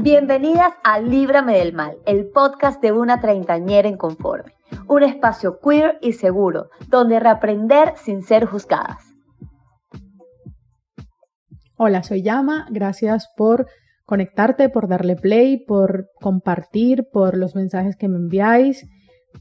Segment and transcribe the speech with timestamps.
[0.00, 4.52] Bienvenidas a Líbrame del Mal, el podcast de una treintañera inconforme.
[4.86, 9.02] Un espacio queer y seguro, donde reaprender sin ser juzgadas.
[11.76, 12.68] Hola, soy Yama.
[12.70, 13.66] Gracias por
[14.04, 18.86] conectarte, por darle play, por compartir, por los mensajes que me enviáis,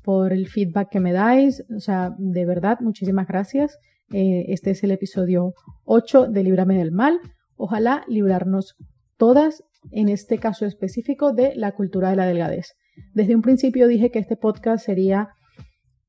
[0.02, 1.64] por el feedback que me dais.
[1.76, 3.78] O sea, de verdad, muchísimas gracias.
[4.12, 5.54] Eh, este es el episodio
[5.86, 7.20] 8 de Líbrame del Mal.
[7.58, 8.76] Ojalá librarnos
[9.18, 12.74] todas en este caso específico de la cultura de la delgadez.
[13.14, 15.30] Desde un principio dije que este podcast sería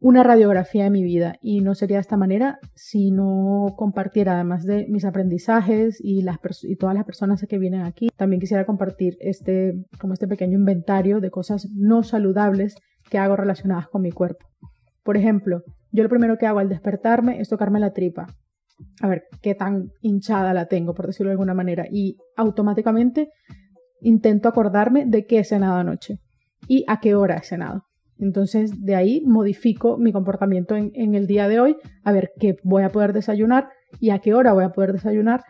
[0.01, 4.65] una radiografía de mi vida y no sería de esta manera si no compartiera, además
[4.65, 6.25] de mis aprendizajes y,
[6.63, 11.21] y todas las personas que vienen aquí, también quisiera compartir este, como este pequeño inventario
[11.21, 12.77] de cosas no saludables
[13.11, 14.47] que hago relacionadas con mi cuerpo.
[15.03, 18.27] Por ejemplo, yo lo primero que hago al despertarme es tocarme la tripa.
[19.01, 21.87] A ver qué tan hinchada la tengo, por decirlo de alguna manera.
[21.91, 23.31] Y automáticamente
[24.01, 26.19] intento acordarme de qué he cenado anoche
[26.67, 27.85] y a qué hora he cenado.
[28.19, 32.83] Entonces, de ahí modifico mi comportamiento en, el día de hoy, a ver qué voy
[32.83, 33.69] a poder desayunar
[34.01, 35.45] y a qué hora voy a poder desayunar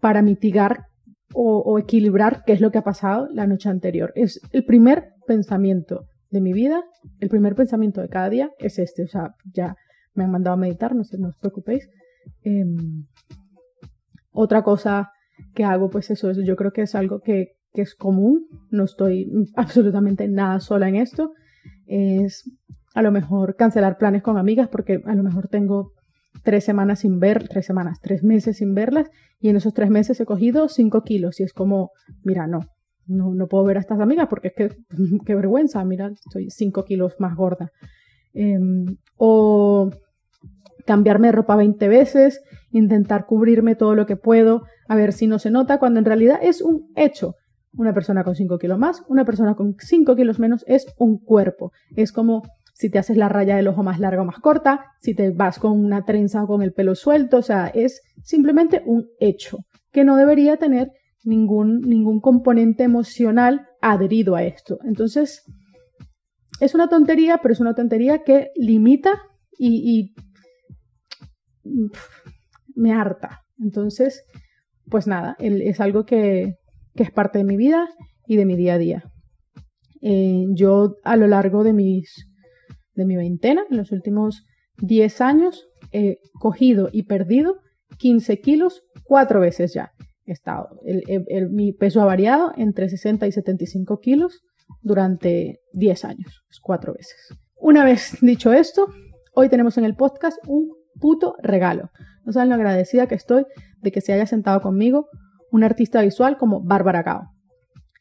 [0.00, 0.86] para mitigar
[1.34, 4.12] o, equilibrar qué es lo que ha pasado la noche anterior.
[4.16, 6.82] Es el primer pensamiento de mi vida,
[7.20, 9.04] el primer pensamiento de cada día es este.
[9.04, 9.76] O sea, ya
[10.14, 11.88] me han mandado a meditar, no, no os preocupéis.
[12.42, 13.06] Em,
[14.32, 15.12] otra cosa
[15.54, 18.84] que hago, pues eso, eso yo creo que es algo que, que, es común, no
[18.84, 21.32] estoy absolutamente nada sola en esto,
[21.86, 22.50] es
[22.94, 25.92] a lo mejor cancelar planes con amigas porque a lo mejor tengo
[26.42, 30.20] tres semanas sin ver, tres semanas, tres meses sin verlas y en esos tres meses
[30.20, 31.92] he cogido cinco kilos y es como,
[32.24, 32.60] mira, no,
[33.06, 34.76] no, no puedo ver a estas amigas porque es que,
[35.26, 37.70] qué vergüenza, mira, estoy cinco kilos más gorda.
[38.34, 39.90] Em, o
[40.86, 45.38] cambiarme de ropa 20 veces, intentar cubrirme todo lo que puedo, a ver si no
[45.38, 47.34] se nota, cuando en realidad es un hecho.
[47.74, 51.70] Una persona con 5 kilos más, una persona con 5 kilos menos es un cuerpo.
[51.94, 55.14] Es como si te haces la raya del ojo más larga o más corta, si
[55.14, 59.08] te vas con una trenza o con el pelo suelto, o sea, es simplemente un
[59.18, 59.58] hecho
[59.90, 60.92] que no debería tener
[61.24, 64.78] ningún, ningún componente emocional adherido a esto.
[64.84, 65.44] Entonces,
[66.60, 69.22] es una tontería, pero es una tontería que limita
[69.58, 70.14] y,
[71.64, 71.78] y
[72.76, 73.40] me harta.
[73.58, 74.24] Entonces,
[74.90, 76.56] pues nada, es algo que,
[76.94, 77.88] es parte de mi vida
[78.26, 79.04] y de mi día a día.
[80.02, 82.28] Eh, yo a lo largo de, mis,
[82.94, 84.44] de mi veintena, en los últimos
[84.78, 87.58] 10 años, he cogido y perdido
[87.98, 89.92] 15 kilos cuatro veces ya.
[91.50, 94.42] Mi peso ha variado entre 60 y 75 kilos
[94.82, 97.16] durante 10 años, cuatro veces.
[97.56, 98.88] Una vez dicho esto,
[99.34, 101.90] hoy tenemos en el podcast un puto regalo.
[102.24, 103.46] No saben lo agradecida que estoy
[103.80, 105.08] de que se haya sentado conmigo
[105.50, 107.30] un artista visual como Bárbara Gao,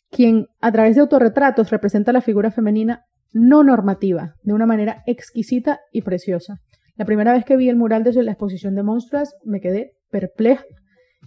[0.09, 5.79] quien a través de autorretratos representa la figura femenina no normativa de una manera exquisita
[5.91, 6.59] y preciosa.
[6.95, 10.63] La primera vez que vi el mural desde la exposición de monstruos me quedé perpleja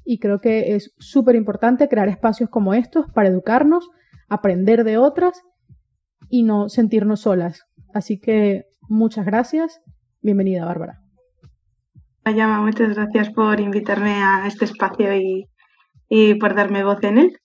[0.05, 3.88] y creo que es súper importante crear espacios como estos para educarnos,
[4.28, 5.41] aprender de otras
[6.28, 7.62] y no sentirnos solas.
[7.93, 9.81] Así que muchas gracias.
[10.22, 11.00] Bienvenida, Bárbara.
[12.25, 15.14] Ayama, muchas gracias por invitarme a este espacio
[16.08, 17.38] y, por darme voz en él.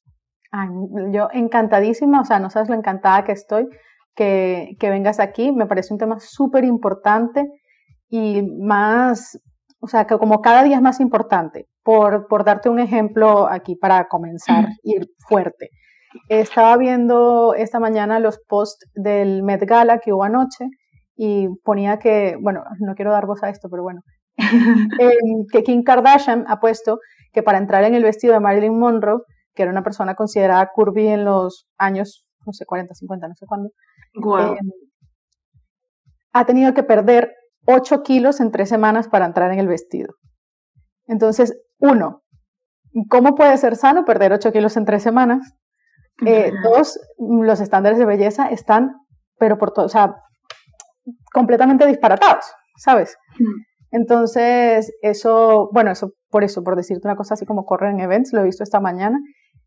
[1.11, 3.67] yo encantadísima, o sea, no sabes lo encantada que estoy
[4.15, 5.51] que, vengas aquí.
[5.51, 7.45] Me parece un tema súper importante
[8.09, 9.39] y más,
[9.79, 11.67] o sea, que como cada día es más importante.
[11.83, 15.69] Por, por darte un ejemplo aquí para comenzar, ir fuerte.
[16.29, 20.65] Estaba viendo esta mañana los posts del Met Gala que hubo anoche
[21.15, 24.01] y ponía que, bueno, no quiero dar voz a esto, pero bueno,
[25.51, 26.99] que Kim Kardashian ha puesto
[27.33, 29.21] que para entrar en el vestido de Marilyn Monroe,
[29.53, 33.45] que era una persona considerada curvy en los años, no sé, 40, 50, no sé
[33.45, 33.69] cuándo,
[34.13, 34.71] em,
[36.33, 37.33] ha tenido que perder
[37.65, 40.15] 8 kilos en tres semanas para entrar en el vestido.
[41.07, 42.23] Entonces, uno,
[43.09, 45.53] ¿cómo puede ser sano perder 8 kilos en tres semanas?
[46.25, 48.93] Eh, dos, los estándares de belleza están,
[49.37, 50.15] pero por todo, o sea,
[51.33, 52.45] completamente disparatados,
[52.77, 53.17] ¿sabes?
[53.95, 58.33] Entonces, eso, bueno, eso por eso, por decirte una cosa así como correr en events,
[58.33, 59.17] lo he visto esta mañana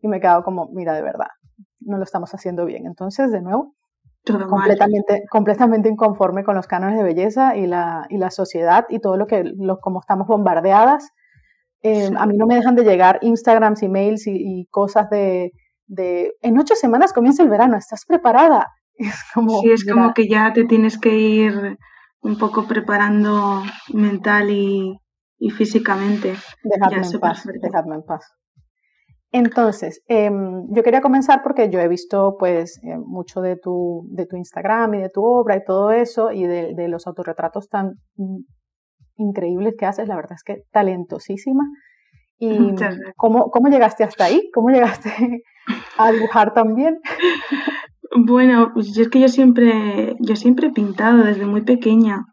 [0.02, 1.28] y me he quedado como, mira, de verdad,
[1.80, 2.84] no lo estamos haciendo bien.
[2.84, 3.74] Entonces, de nuevo,
[4.50, 9.16] completamente, completamente inconforme con los cánones de belleza y la, y la sociedad y todo
[9.16, 11.08] lo que, lo, como estamos bombardeadas.
[11.80, 15.52] Eh, a mí no me dejan de llegar Instagrams, emails y, y cosas de,
[15.86, 18.66] de, en ocho semanas comienza el verano, ¿estás preparada?
[18.98, 21.78] Es como, sí, es como que ya te tienes que ir
[22.22, 23.62] un poco preparando
[23.92, 24.98] mental y,
[25.50, 26.34] físicamente.
[26.64, 28.38] Dejadme en paz, dejadme en paz.
[29.30, 34.26] Entonces, em, yo quería comenzar porque yo he visto pues eh, mucho de tu, de
[34.26, 38.38] tu Instagram y de tu obra y todo eso y de, los autorretratos tan mm,
[39.16, 41.64] increíbles que haces, la verdad es que talentosísima.
[42.40, 42.74] ¿Y
[43.16, 44.48] ¿cómo, cómo llegaste hasta ahí?
[44.54, 45.10] ¿Cómo llegaste
[45.98, 47.00] a dibujar también?
[48.20, 52.24] Bueno, pues es que yo siempre, yo siempre he pintado desde muy pequeña.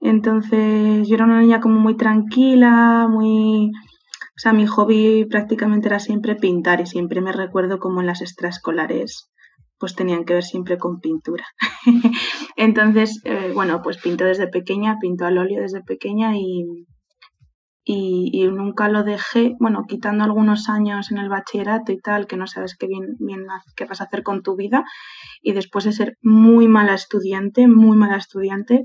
[0.00, 3.70] Entonces, yo era una niña como muy tranquila, muy...
[3.70, 8.22] O sea, mi hobby prácticamente era siempre pintar y siempre me recuerdo como en las
[8.22, 9.30] extraescolares
[9.78, 11.44] pues tenían que ver siempre con pintura.
[12.56, 16.86] Entonces, eh, bueno, pues pinto desde pequeña, pinto al óleo desde pequeña y,
[17.90, 22.46] y, nunca lo dejé, bueno, quitando algunos años en el bachillerato y tal, que no
[22.46, 24.84] sabes qué vas a hacer con tu vida,
[25.40, 28.84] y después de ser muy mala estudiante, muy mala estudiante,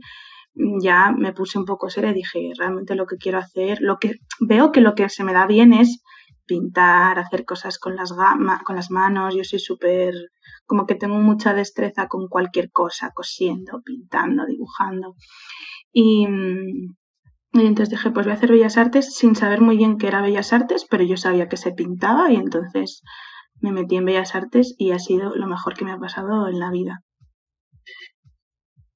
[0.80, 4.20] ya me puse un poco seria y dije, realmente lo que quiero hacer, lo que
[4.40, 6.02] veo que lo que se me da bien es
[6.46, 8.14] pintar, hacer cosas con las,
[8.64, 10.14] con las manos, yo soy súper,
[10.66, 15.16] como que tengo mucha destreza con cualquier cosa, cosiendo, pintando, dibujando.
[15.92, 16.26] Y,
[17.54, 20.22] y entonces dije, pues voy a hacer Bellas Artes sin saber muy bien qué era
[20.22, 23.04] Bellas Artes, pero yo sabía que se pintaba y entonces
[23.62, 26.60] me metí en Bellas Artes y ha sido lo mejor que me ha pasado en
[26.60, 27.04] la vida.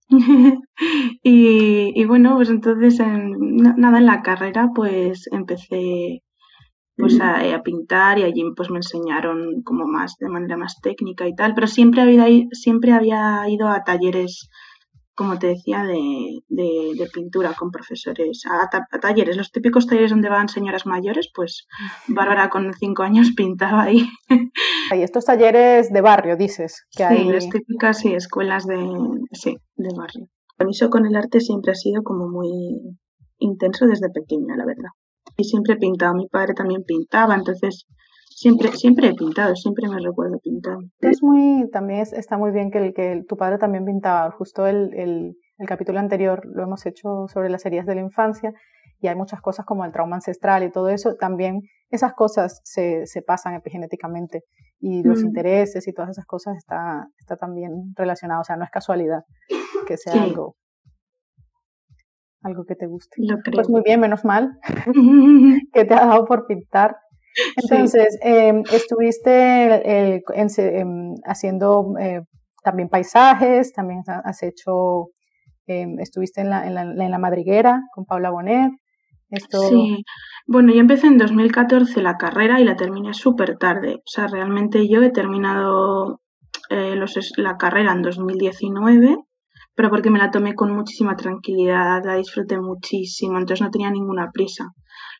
[1.23, 6.23] y, bueno, pues entonces nada en la carrera pues empecé
[6.95, 11.27] pues a, a, pintar y allí pues me enseñaron como más de manera más técnica
[11.27, 14.49] y tal, pero siempre había, siempre había ido a talleres
[15.17, 18.69] como te decía, de, de, pintura con profesores, a,
[18.99, 21.67] talleres, los típicos talleres donde van señoras mayores, pues
[22.07, 24.07] Bárbara con cinco años pintaba ahí.
[24.95, 28.77] Y estos talleres de barrio, dices, que sí, las típicas sí, escuelas de,
[29.33, 30.27] sí, de barrio.
[30.59, 32.49] El con el arte siempre ha sido como muy
[33.39, 34.91] intenso desde pequeña, la verdad.
[35.35, 37.87] Y siempre he pintado, mi padre también pintaba, entonces
[38.37, 40.77] Siempre, siempre he pintado, siempre me recuerdo pintar.
[40.99, 44.29] Es muy, también está muy bien que, el, que tu padre también pintaba.
[44.29, 48.53] Justo el, el, el, capítulo anterior lo hemos hecho sobre las heridas de la infancia
[48.99, 51.15] y hay muchas cosas como el trauma ancestral y todo eso.
[51.15, 54.43] También esas cosas se, se pasan epigenéticamente
[54.79, 55.25] y los mm.
[55.25, 58.41] intereses y todas esas cosas está, está también relacionado.
[58.41, 59.23] O sea, no es casualidad
[59.87, 60.55] que sea algo
[62.43, 63.17] algo que te guste.
[63.51, 64.59] Pues muy bien, menos mal
[65.73, 66.97] que te ha dado por pintar.
[67.55, 72.21] Entonces, em, estuviste em, haciendo eh,
[72.63, 75.09] también paisajes, también has hecho,
[75.67, 78.71] em, estuviste en la, en, la, madriguera con Paula Bonet.
[79.29, 79.61] Esto...
[79.61, 80.03] Sí,
[80.45, 83.95] bueno, yo empecé en 2014 la carrera y la terminé súper tarde.
[83.95, 86.21] O sea, realmente yo he terminado
[86.69, 86.95] eh,
[87.37, 89.17] la carrera en 2019
[89.77, 94.31] pero porque me la tomé con muchísima tranquilidad, la disfruté muchísimo, entonces no tenía ninguna
[94.31, 94.73] prisa.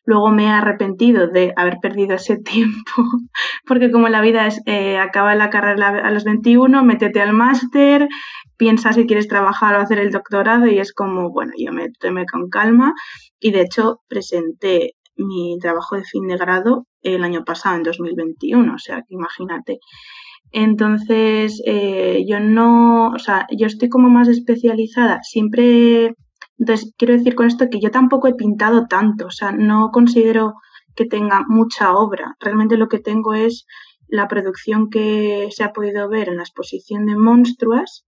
[0.08, 2.94] Luego me he arrepentido de haber perdido ese tiempo,
[3.66, 8.08] porque como la vida es, eh, acaba la carrera a los 21, métete al máster,
[8.56, 12.24] piensa si quieres trabajar o hacer el doctorado y es como, bueno, yo me tomé
[12.24, 12.94] con calma
[13.38, 18.74] y de hecho presenté mi trabajo de fin de grado el año pasado, en 2021,
[18.74, 19.78] o sea que imagínate.
[20.52, 26.14] Entonces, eh, yo no, o sea, yo estoy como más especializada, siempre,
[26.58, 30.54] entonces quiero decir con esto que yo tampoco he pintado tanto, o sea, no considero
[30.94, 33.66] que tenga mucha obra, realmente lo que tengo es
[34.08, 38.06] la producción que se ha podido ver en la exposición de Monstruas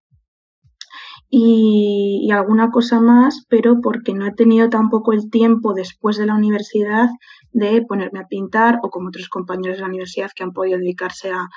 [1.29, 6.25] y, y, alguna cosa más, pero porque no he tenido tampoco el tiempo después de
[6.25, 7.09] la universidad
[7.53, 11.31] de ponerme a pintar o como otros compañeros de la universidad que han podido dedicarse
[11.31, 11.47] a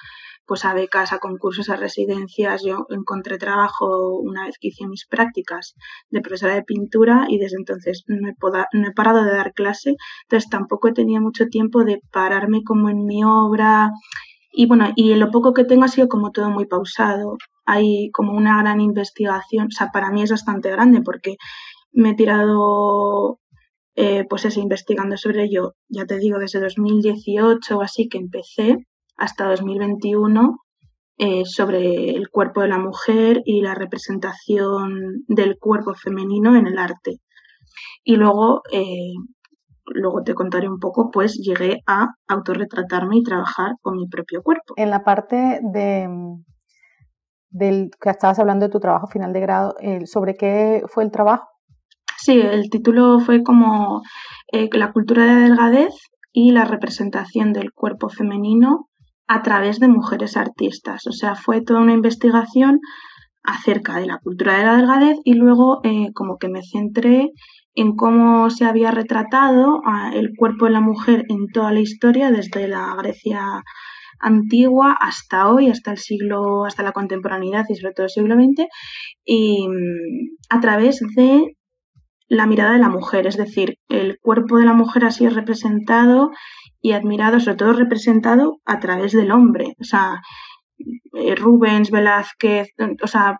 [0.47, 2.63] pues a becas, a concursos, a residencias.
[2.65, 5.75] Yo encontré trabajo una vez que hice mis prácticas
[6.11, 8.35] de profesora de pintura y desde entonces no he,
[8.73, 12.91] no he parado de dar clase, entonces tampoco he tenido mucho tiempo de pararme como
[12.91, 13.91] en mi obra.
[14.53, 17.37] Y bueno, y lo poco que tengo ha sido como todo muy pausado.
[17.67, 21.37] Hay como una gran investigación, o sea, para mí es bastante grande porque
[21.93, 23.39] me he tirado
[23.97, 28.79] eh, pues eso, investigando sobre ello, ya te digo, desde 2018 o así que empecé
[29.25, 30.59] hasta 2021
[31.19, 36.79] eh, sobre el cuerpo de la mujer y la representación del cuerpo femenino en el
[36.79, 37.21] arte.
[38.03, 39.13] Y luego, eh,
[39.87, 44.75] luego te contaré un poco, pues llegué a autorretratarme y trabajar con mi propio cuerpo.
[44.77, 46.09] En la parte de
[47.51, 49.77] del que estabas hablando de tu trabajo final de grado,
[50.07, 51.47] ¿sobre qué fue el trabajo?
[52.25, 54.03] Sí, el título fue como
[54.51, 55.95] eh, la cultura de delgadez
[56.33, 58.89] y la representación del cuerpo femenino
[59.27, 61.07] a través de mujeres artistas.
[61.07, 62.81] O sea, fue toda una investigación
[63.43, 67.31] acerca de la cultura de la delgadez y luego eh, como que me centré
[67.75, 69.81] en cómo se había retratado
[70.15, 73.63] el cuerpo de la mujer en toda la historia, desde la Grecia
[74.21, 78.69] antigua hasta hoy, hasta el siglo, hasta la contemporaneidad y sobre todo el siglo XX,
[79.25, 81.57] y mm, a través de
[82.29, 86.31] la mirada de la mujer, es decir, el cuerpo de la mujer así es representado
[86.85, 89.75] y admirado, sobre todo representado a través del hombre.
[89.81, 90.21] O sea,
[91.15, 92.69] eh, Rubens, Velázquez,
[93.03, 93.39] o sea,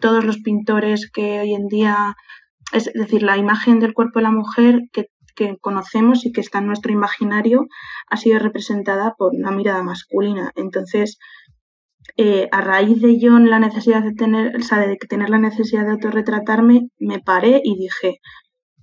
[0.00, 2.14] todos los pintores que hoy en día,
[2.72, 5.06] es decir, la imagen del cuerpo de la mujer que,
[5.60, 7.66] conocemos y que está en nuestro imaginario
[8.08, 10.50] ha sido representada por una mirada masculina.
[10.56, 11.18] Entonces,
[12.16, 15.84] eh, a raíz de yo la necesidad de tener, o sea, de tener la necesidad
[15.84, 18.20] de autorretratarme, me paré y dije,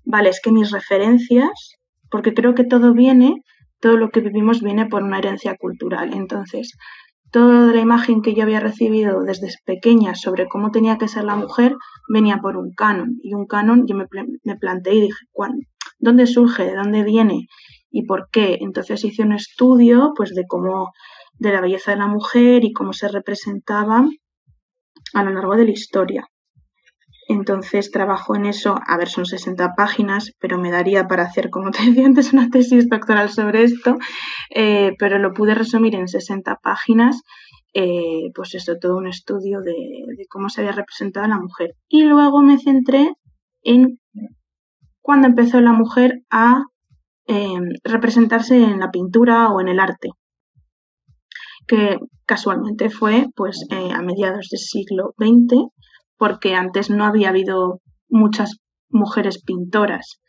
[0.05, 1.75] vale, es que mis referencias,
[2.13, 3.41] porque creo que todo viene,
[3.79, 6.13] todo lo que vivimos viene por una herencia cultural.
[6.13, 6.77] Entonces,
[7.31, 11.35] toda la imagen que yo había recibido desde pequeña sobre cómo tenía que ser la
[11.35, 11.75] mujer
[12.07, 13.17] venía por un canon.
[13.23, 14.05] Y un canon yo me,
[14.57, 15.25] planteé y dije,
[15.97, 16.65] ¿dónde surge?
[16.65, 17.47] ¿De dónde viene?
[17.89, 18.59] ¿Y por qué?
[18.61, 20.93] Entonces hice un estudio pues de cómo,
[21.39, 24.07] de la belleza de la mujer y cómo se representaba
[25.15, 26.27] a lo largo de la historia.
[27.27, 31.71] Entonces trabajo en eso, a ver, son 60 páginas, pero me daría para hacer, como
[31.71, 33.97] te decía antes, una tesis doctoral sobre esto,
[34.49, 37.21] eh, pero lo pude resumir en 60 páginas,
[37.73, 39.75] eh, pues eso, todo un estudio de,
[40.29, 41.75] cómo se había representado a la mujer.
[41.87, 43.13] Y luego me centré
[43.63, 43.99] en
[45.01, 46.63] cuando empezó la mujer a
[47.25, 50.09] em, representarse en la pintura o en el arte
[51.67, 55.71] que casualmente fue pues eh, a mediados del siglo XX
[56.17, 58.57] porque antes no había habido muchas
[58.89, 60.19] mujeres pintoras.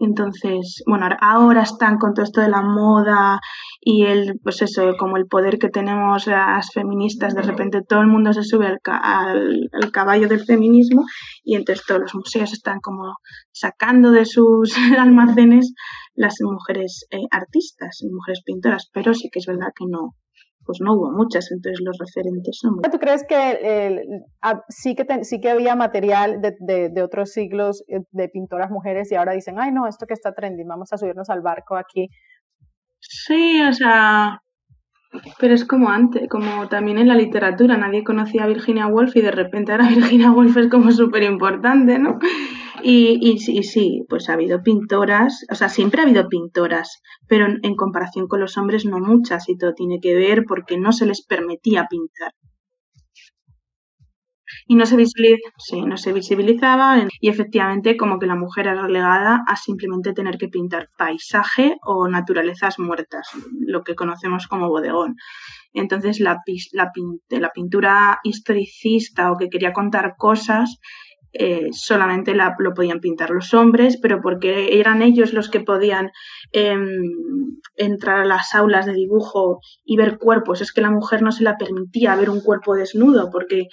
[0.00, 3.40] Entonces, bueno, ahora están con todo esto de la moda
[3.80, 8.06] y el, pues eso, como el poder que tenemos las feministas, de repente todo el
[8.06, 11.04] mundo se sube al, caballo del feminismo
[11.42, 13.16] y entonces todos los museos están como
[13.50, 15.74] sacando de sus almacenes
[16.14, 20.14] las mujeres eh, artistas, mujeres pintoras, pero sí que es verdad que no,
[20.68, 24.02] pues no hubo muchas, entonces los referentes son ¿Tú crees que
[24.68, 29.14] sí, que sí que había material de, de, otros siglos eh, de pintoras mujeres y
[29.14, 32.10] ahora dicen, ay no, esto que está trending, vamos a subirnos al barco aquí?
[33.00, 34.42] Sí, o sea,
[35.40, 39.22] pero es como antes, como también en la literatura, nadie conocía a Virginia Woolf y
[39.22, 42.18] de repente ahora Virginia Woolf es como súper importante, ¿no?
[42.82, 47.76] Y, y, sí, pues ha habido pintoras, o sea, siempre ha habido pintoras, pero en,
[47.76, 51.24] comparación con los hombres no muchas y todo tiene que ver porque no se les
[51.24, 52.32] permitía pintar.
[54.66, 54.96] Y no se,
[55.58, 60.38] sí, no se visibilizaba y efectivamente como que la mujer era relegada a simplemente tener
[60.38, 63.28] que pintar paisaje o naturalezas muertas,
[63.60, 65.16] lo que conocemos como bodegón.
[65.72, 66.40] Entonces la,
[66.72, 66.90] la,
[67.30, 70.78] la pintura historicista o que quería contar cosas
[71.32, 76.10] eh, solamente la, lo podían pintar los hombres, pero porque eran ellos los que podían
[76.52, 77.02] em,
[77.76, 80.60] entrar a las aulas de dibujo y ver cuerpos.
[80.60, 83.68] Es que la mujer no se la permitía ver un cuerpo desnudo porque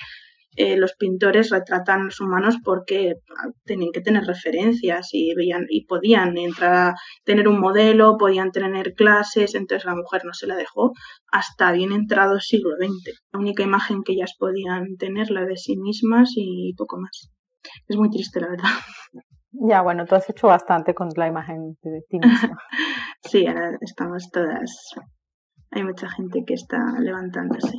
[0.58, 3.16] eh, los pintores retratan los humanos porque
[3.66, 6.96] tenían que tener referencias y veían y podían entrar a
[7.26, 10.94] tener un modelo, podían tener clases, entonces la mujer no se la dejó
[11.32, 13.20] hasta bien entrado siglo XX.
[13.34, 17.30] La única imagen que ellas podían tener la de sí mismas y poco más
[17.88, 18.70] es muy triste, la verdad.
[19.58, 22.58] Ya, bueno, tú has hecho bastante con la imagen de ti misma.
[23.24, 24.90] sí, ahora estamos todas.
[25.72, 27.78] Hay mucha gente que está levantándose.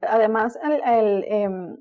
[0.00, 1.76] Además, el, em,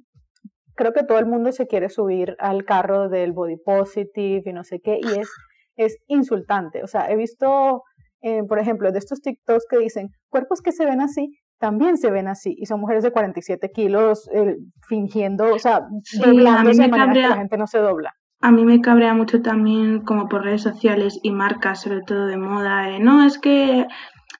[0.76, 4.64] creo que todo el mundo se quiere subir al carro del body positive y no
[4.64, 5.30] sé qué, y es,
[5.78, 6.84] es insultante.
[6.84, 7.84] O sea, he visto,
[8.22, 12.12] eh, por ejemplo, de estos TikToks que dicen cuerpos que se ven así, también se
[12.12, 15.88] ven así y son mujeres de 47 kilos eh, fingiendo, o sea,
[16.20, 18.14] doblándose de manera que la gente no se dobla.
[18.42, 22.38] A mí me cabrea mucho también como por redes sociales y marcas, sobre todo de
[22.38, 23.86] moda, no, es que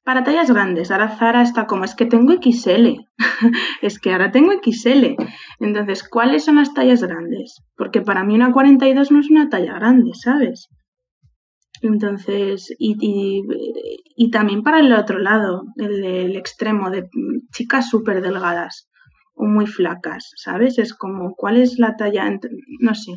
[0.04, 3.06] para tallas grandes, ahora Zara está como, es que tengo XL,
[3.84, 5.16] es que ahora tengo XL.
[5.60, 7.64] Entonces, ¿cuáles son las tallas grandes?
[7.78, 10.70] Porque para mí una 42 no es una talla grande, ¿sabes?
[11.82, 13.44] Entonces, y,
[14.16, 17.10] y, también para el otro lado, el, extremo de
[17.52, 18.88] chicas súper delgadas
[19.34, 20.78] o muy flacas, ¿sabes?
[20.78, 22.30] Es como, ¿cuál es la talla?
[22.80, 23.14] No sé,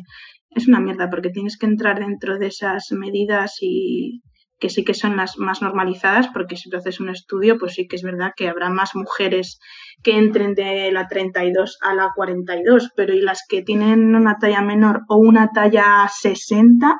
[0.49, 4.23] es una mierda porque tienes que entrar dentro de esas medidas y
[4.59, 7.87] que sí que son las más normalizadas, porque si tú haces un estudio, pues sí
[7.87, 9.59] que es verdad que habrá más mujeres
[10.01, 14.61] que entren de la 32 a la 42, pero y las que tienen una talla
[14.61, 16.97] menor o una talla 60,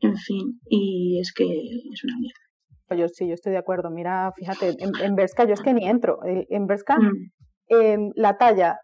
[0.00, 3.02] en fin, y es que es una mierda.
[3.02, 3.90] Yo sí, yo estoy de acuerdo.
[3.90, 6.18] Mira, fíjate, en, en Berska yo es que ni entro.
[6.24, 8.10] En Berska, mm.
[8.16, 8.80] la talla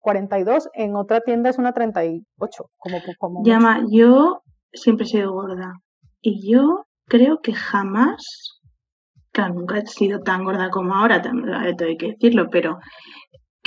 [0.00, 2.70] 42, mm, en otra tienda es una 38.
[2.76, 4.42] Como, como Llama, yo
[4.72, 5.72] siempre he sido gorda
[6.20, 8.60] y yo creo que jamás,
[9.32, 11.22] claro, nunca he sido tan gorda como ahora,
[11.80, 12.78] hay que decirlo, pero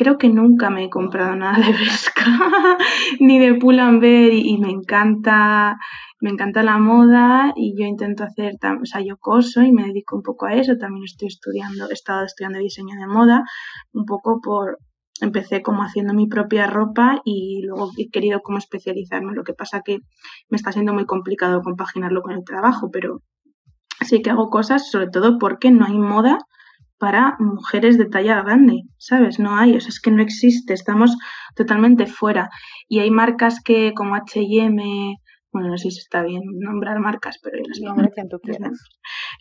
[0.01, 2.25] creo que nunca me he comprado nada de Vesca
[3.19, 5.77] ni de Pull&Bear y, y, me encanta
[6.21, 10.15] me encanta la moda y yo intento hacer, o sea, yo coso y me dedico
[10.15, 13.43] un poco a eso, también estoy estudiando, he estado estudiando diseño de moda,
[13.93, 14.79] un poco por,
[15.19, 19.81] empecé como haciendo mi propia ropa y luego he querido como especializarme, lo que pasa
[19.83, 19.99] que
[20.49, 23.21] me está siendo muy complicado compaginarlo con el trabajo, pero
[24.01, 26.39] sí que hago cosas, sobre todo porque no hay moda
[27.01, 29.39] para mujeres de talla grande, ¿sabes?
[29.39, 31.17] No hay, o sea, es que no existe, estamos
[31.55, 32.51] totalmente fuera.
[32.87, 34.77] Y hay marcas que como HM,
[35.51, 37.57] bueno, no sé si está bien nombrar marcas, pero
[38.13, 38.79] quien tú quieras.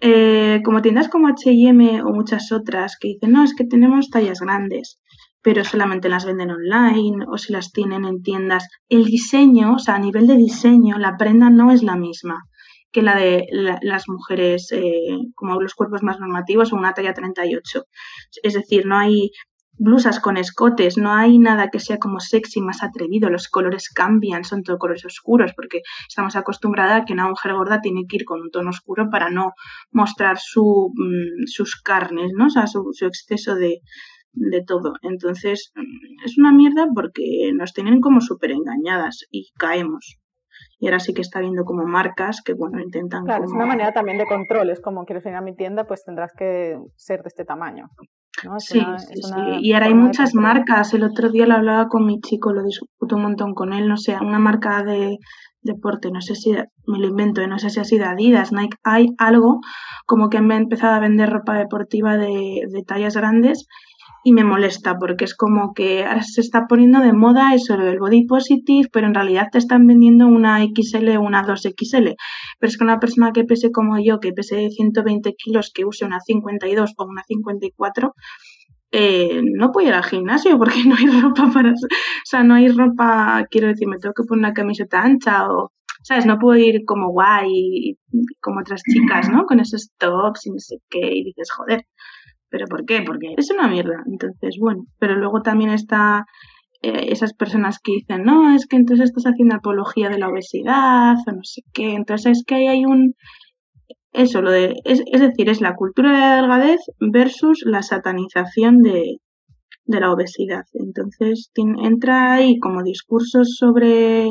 [0.00, 4.40] Eh, como tiendas como H&M o muchas otras que dicen, no, es que tenemos tallas
[4.40, 4.98] grandes,
[5.42, 8.66] pero solamente las venden online o si las tienen en tiendas.
[8.88, 12.42] El diseño, o sea, a nivel de diseño, la prenda no es la misma
[12.92, 13.46] que la de
[13.82, 17.84] las mujeres eh, como los cuerpos más normativos o una talla 38.
[18.42, 19.30] Es decir, no hay
[19.80, 24.44] blusas con escotes, no hay nada que sea como sexy, más atrevido, los colores cambian,
[24.44, 28.24] son todo colores oscuros, porque estamos acostumbradas a que una mujer gorda tiene que ir
[28.26, 29.54] con un tono oscuro para no
[29.90, 32.46] mostrar su, mm, sus carnes, ¿no?
[32.46, 33.80] O sea, su, exceso de,
[34.34, 34.92] de todo.
[35.00, 40.19] Entonces, mm, es una mierda porque nos tienen como súper engañadas y caemos.
[40.78, 43.24] Y ahora sí que está viendo como marcas que, bueno, intentan...
[43.24, 44.70] Claro, es una manera también de control.
[44.70, 47.88] Es como, quieres venir a mi tienda, pues tendrás que ser de este tamaño
[48.58, 49.40] sí, sí, sí.
[49.60, 50.94] Y ahora hay muchas marcas.
[50.94, 53.88] El otro día lo hablaba con mi chico, lo discuto un montón con él.
[53.88, 55.18] No sé, una marca de
[55.62, 58.78] deporte, no sé si me lo invento, no sé si ha sido Adidas, Nike.
[58.82, 59.60] Hay algo
[60.06, 63.66] como que han empezado a vender ropa deportiva de, de tallas grandes
[64.22, 67.98] y me molesta porque es como que ahora se está poniendo de moda eso del
[67.98, 72.16] body positive, pero en realidad te están vendiendo una XL o una 2XL.
[72.58, 76.04] Pero es que una persona que pese como yo, que pese 120 kilos, que use
[76.04, 78.14] una 52 o una 54,
[78.92, 81.70] eh, no puede ir al gimnasio porque no hay ropa para...
[81.72, 81.74] O
[82.24, 85.72] sea, no hay ropa, quiero decir, me tengo que poner una camiseta ancha o...
[86.02, 86.24] ¿Sabes?
[86.24, 87.94] No puedo ir como guay,
[88.40, 89.44] como otras chicas, ¿no?
[89.44, 91.84] Con esos tops y no sé qué, y dices, joder,
[92.50, 93.02] ¿Pero por qué?
[93.02, 94.02] Porque es una mierda.
[94.06, 96.26] Entonces, bueno, pero luego también está
[96.82, 101.16] eh, esas personas que dicen, no, es que entonces estás haciendo apología de la obesidad
[101.26, 101.94] o no sé qué.
[101.94, 103.14] Entonces es que ahí hay un...
[104.12, 104.76] Eso, lo de...
[104.84, 109.18] Es, es decir, es la cultura de la delgadez versus la satanización de,
[109.90, 110.64] de la obesidad.
[110.72, 114.30] Entonces entra ahí como discursos sobre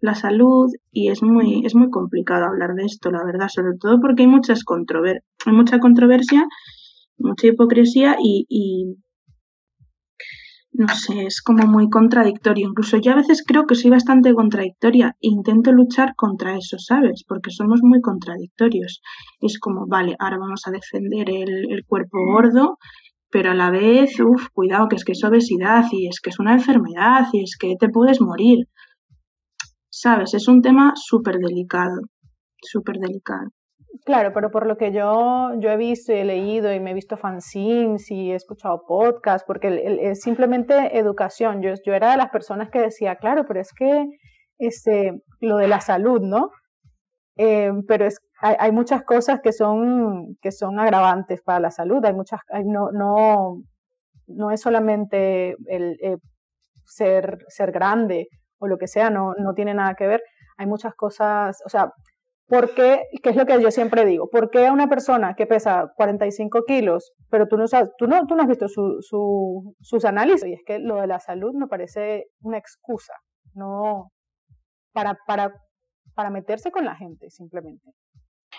[0.00, 4.00] la salud y es muy, es muy complicado hablar de esto, la verdad, sobre todo
[4.00, 6.46] porque hay muchas controver hay mucha controversia
[7.18, 8.96] mucha hipocresía y,
[10.72, 12.68] no sé, es como muy contradictorio.
[12.68, 17.24] Incluso yo a veces creo que soy bastante contradictoria e intento luchar contra eso, ¿sabes?
[17.26, 19.00] Porque somos muy contradictorios.
[19.40, 22.78] Es como, vale, ahora vamos a defender el, el cuerpo gordo,
[23.30, 26.38] pero a la vez, uff, cuidado, que es que es obesidad y es que es
[26.38, 28.68] una enfermedad y es que te puedes morir.
[29.90, 30.34] ¿Sabes?
[30.34, 32.02] Es un tema súper delicado,
[32.62, 33.50] súper delicado.
[34.08, 36.94] Claro, pero por lo que yo, yo he visto y he leído y me he
[36.94, 41.60] visto fanzines y he escuchado podcasts, porque es simplemente educación.
[41.60, 44.06] Yo, yo era de las personas que decía, claro, pero es que
[44.56, 46.52] este, lo de la salud, ¿no?
[47.36, 52.02] Eh, pero es, hay, muchas cosas que son, que son agravantes para la salud.
[52.02, 53.62] Hay muchas, no, no,
[54.26, 56.16] no es solamente el eh,
[56.86, 60.22] ser, ser grande o lo que sea, no, no tiene nada que ver.
[60.56, 61.92] Hay muchas cosas, o sea,
[62.48, 63.02] ¿Por qué?
[63.22, 64.30] ¿Qué es lo que yo siempre digo?
[64.30, 68.42] ¿Por qué a una persona que pesa 45 kilos, pero tú no, sabes, no, no
[68.42, 70.48] has visto su, su, sus análisis?
[70.48, 73.12] Y es que lo de la salud me parece una excusa,
[73.54, 74.12] no
[74.92, 75.52] para, para,
[76.14, 77.92] para meterse con la gente, simplemente.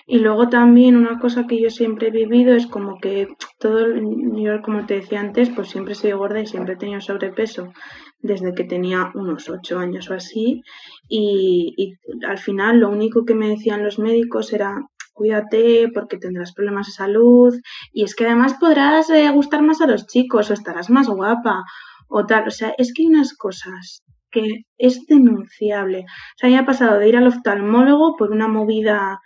[0.06, 3.88] Y luego también una cosa que yo siempre he vivido es como que todo,
[4.36, 7.74] yo como te decía antes, pues siempre sido gorda y siempre he tenido sobrepeso
[8.22, 10.62] desde que tenía unos ocho años o así.
[11.08, 11.96] Y,
[12.28, 14.78] al final lo único que me decían los médicos era
[15.14, 17.54] cuídate porque tendrás problemas de salud
[17.92, 21.64] y es que además podrás eh, gustar más a los chicos o estarás más guapa
[22.08, 22.48] o tal.
[22.48, 26.02] O sea, es que hay unas cosas que es denunciable.
[26.02, 29.20] O sea, ya ha pasado de ir al oftalmólogo por una movida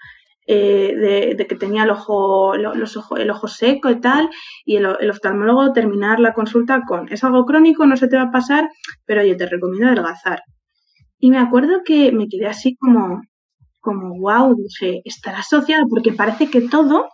[0.45, 4.29] eh, de, que tenía el ojo, los ojo, el ojo seco y tal,
[4.65, 8.31] y el, oftalmólogo terminar la consulta con, es algo crónico, no se te va a
[8.31, 8.69] pasar,
[9.05, 10.41] pero yo te recomiendo adelgazar.
[11.19, 13.21] Y me acuerdo que me quedé así como,
[13.79, 17.07] como wow, dije, estará asociado, porque parece que todo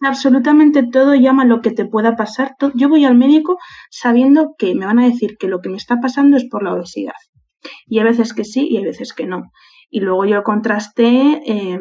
[0.00, 2.54] absolutamente todo llama lo que te pueda pasar.
[2.74, 3.58] Yo voy al médico
[3.90, 6.74] sabiendo que me van a decir que lo que me está pasando es por la
[6.74, 7.12] obesidad.
[7.86, 9.50] Y hay veces que sí y hay veces que no.
[9.90, 11.78] Y luego yo contrasté eh,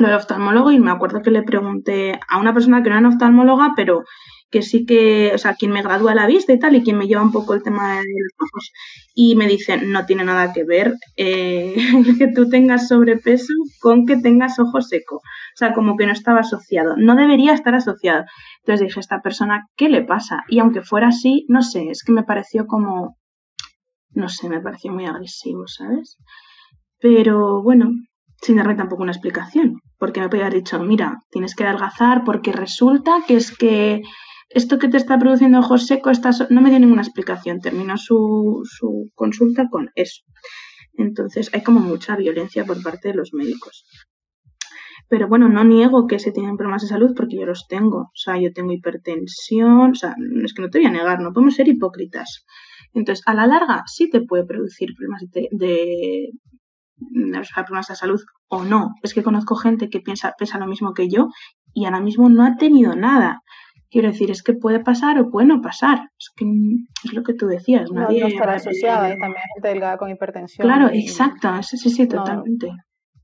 [0.00, 3.08] lo del oftalmólogo y me acuerdo que le pregunté a una persona que no era
[3.08, 4.04] oftalmóloga, pero
[4.50, 7.06] que sí que, o sea, quien me gradúa la vista y tal, y quien me
[7.06, 8.72] lleva un poco el tema de los ojos.
[9.14, 11.74] Y me dicen, no tiene nada que ver eh,
[12.18, 15.16] que tú tengas sobrepeso con que tengas ojo seco.
[15.16, 16.96] O sea, como que no estaba asociado.
[16.96, 18.24] No debería estar asociado.
[18.62, 20.42] Entonces dije, esta persona, ¿qué le pasa?
[20.48, 23.16] Y aunque fuera así, no sé, es que me pareció como,
[24.10, 26.16] no sé, me pareció muy agresivo, ¿sabes?
[26.98, 27.90] Pero bueno,
[28.42, 32.52] sin darme tampoco una explicación, porque me podía haber dicho, mira, tienes que adelgazar porque
[32.52, 34.02] resulta que es que
[34.48, 39.10] esto que te está produciendo ojos secos no me dio ninguna explicación, terminó su, su
[39.14, 40.22] consulta con eso.
[40.94, 43.84] Entonces hay como mucha violencia por parte de los médicos.
[45.08, 47.98] Pero bueno, no niego que se tienen problemas de salud porque yo los tengo.
[47.98, 51.32] O sea, yo tengo hipertensión, o sea, es que no te voy a negar, no
[51.32, 52.44] podemos ser hipócritas.
[52.92, 56.30] Entonces, a la larga sí te puede producir problemas de,
[57.54, 58.94] problemas de salud o no.
[59.02, 61.28] Es que conozco gente que piensa, piensa lo mismo que yo
[61.72, 63.42] y ahora mismo no ha tenido nada.
[63.90, 65.98] Quiero decir, es que puede pasar o puede no pasar.
[66.16, 66.46] Es que
[67.04, 67.90] es lo que tú decías.
[67.90, 70.66] Nadie, no, estará asociada, y también gente delgada con hipertensión.
[70.66, 72.68] Claro, exacto, sí, sí, sí, totalmente.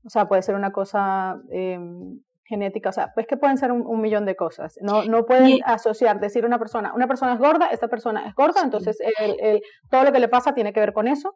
[0.03, 4.01] o sea, puede ser una cosa em, genética, o sea, pues que pueden ser un,
[4.01, 4.77] millón de cosas.
[4.81, 8.61] No, no puedes asociar, decir una persona, una persona es gorda, esta persona es gorda,
[8.61, 11.35] entonces el, todo lo que le pasa tiene que ver con eso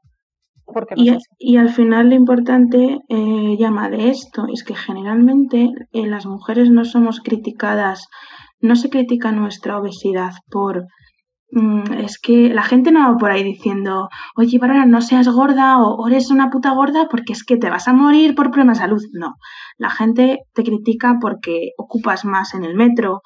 [1.39, 6.69] y, al final lo importante, eh, llama de esto, es que generalmente eh, las mujeres
[6.69, 8.07] no somos criticadas,
[8.59, 10.85] no se critica nuestra obesidad por...
[11.53, 14.07] Mm, es que la gente no va por ahí diciendo,
[14.37, 17.87] oye, Bárbara, no seas gorda o, eres una puta gorda porque es que te vas
[17.89, 19.01] a morir por problemas de salud.
[19.13, 19.35] No,
[19.77, 23.21] la gente te critica porque ocupas más en el metro,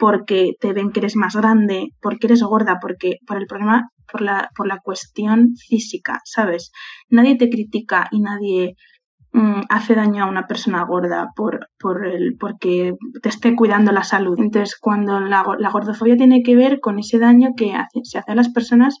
[0.00, 4.22] porque te ven que eres más grande, porque eres gorda, porque por el problema por
[4.22, 6.72] la, por la cuestión física, ¿sabes?
[7.10, 8.76] Nadie te critica y nadie
[9.32, 14.02] mm, hace daño a una persona gorda por, por el, porque te esté cuidando la
[14.02, 14.38] salud.
[14.38, 18.48] Entonces, cuando la, gordofobia tiene que ver con ese daño que se hace a las
[18.48, 18.98] personas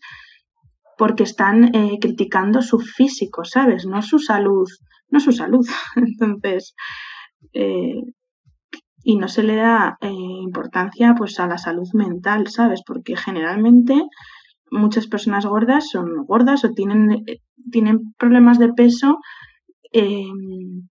[0.98, 3.86] porque están eh, criticando su físico, ¿sabes?
[3.86, 4.68] No su salud,
[5.08, 5.66] no su salud.
[5.96, 6.74] Entonces,
[7.54, 8.02] eh,
[9.10, 12.80] y no se le da eh, importancia pues a la salud mental, ¿sabes?
[12.86, 14.00] Porque generalmente
[14.70, 17.40] muchas personas gordas son gordas o tienen, eh,
[17.72, 19.18] tienen problemas de peso
[19.90, 20.88] em,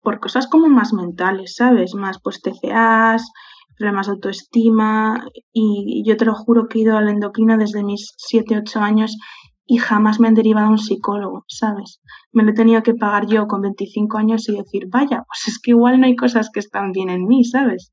[0.00, 1.94] por cosas como más mentales, ¿sabes?
[1.94, 3.30] Más pues TCAs,
[3.76, 8.14] problemas de autoestima y yo te lo juro que he ido al endocrino desde mis
[8.16, 9.18] 7, 8 años
[9.66, 12.00] y jamás me han derivado a un psicólogo, ¿sabes?
[12.32, 15.58] Me lo he tenido que pagar yo con 25 años y decir, vaya, pues es
[15.60, 17.92] que igual no hay cosas que están bien en mí, ¿sabes?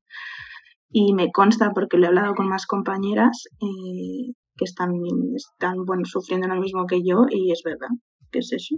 [0.90, 4.90] Y me consta porque lo he hablado con más compañeras eh, que están,
[5.36, 7.88] están bueno, sufriendo lo mismo que yo y es verdad
[8.30, 8.76] que es eso.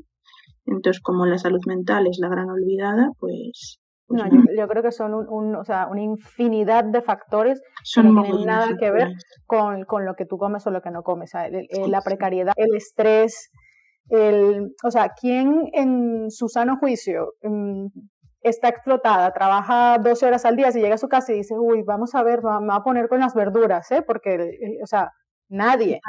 [0.67, 3.82] Entonces, como la salud mental es la gran olvidada, pues...
[4.13, 4.25] no,
[4.57, 7.61] yo, creo que son un, o sea, una infinidad de factores
[7.95, 9.13] que no tienen nada que ver
[9.47, 11.33] con, con, lo que tú comes o lo que no comes.
[11.87, 13.51] la precariedad, el estrés,
[14.09, 17.87] el, o sea, ¿quién en su sano juicio mm,
[18.43, 21.83] está explotada, trabaja 12 horas al día, si llega a su casa y dice, uy,
[21.83, 24.03] vamos a ver, me va a poner con las verduras, ¿eh?
[24.03, 25.11] Porque, o sea,
[25.53, 26.01] Nadie.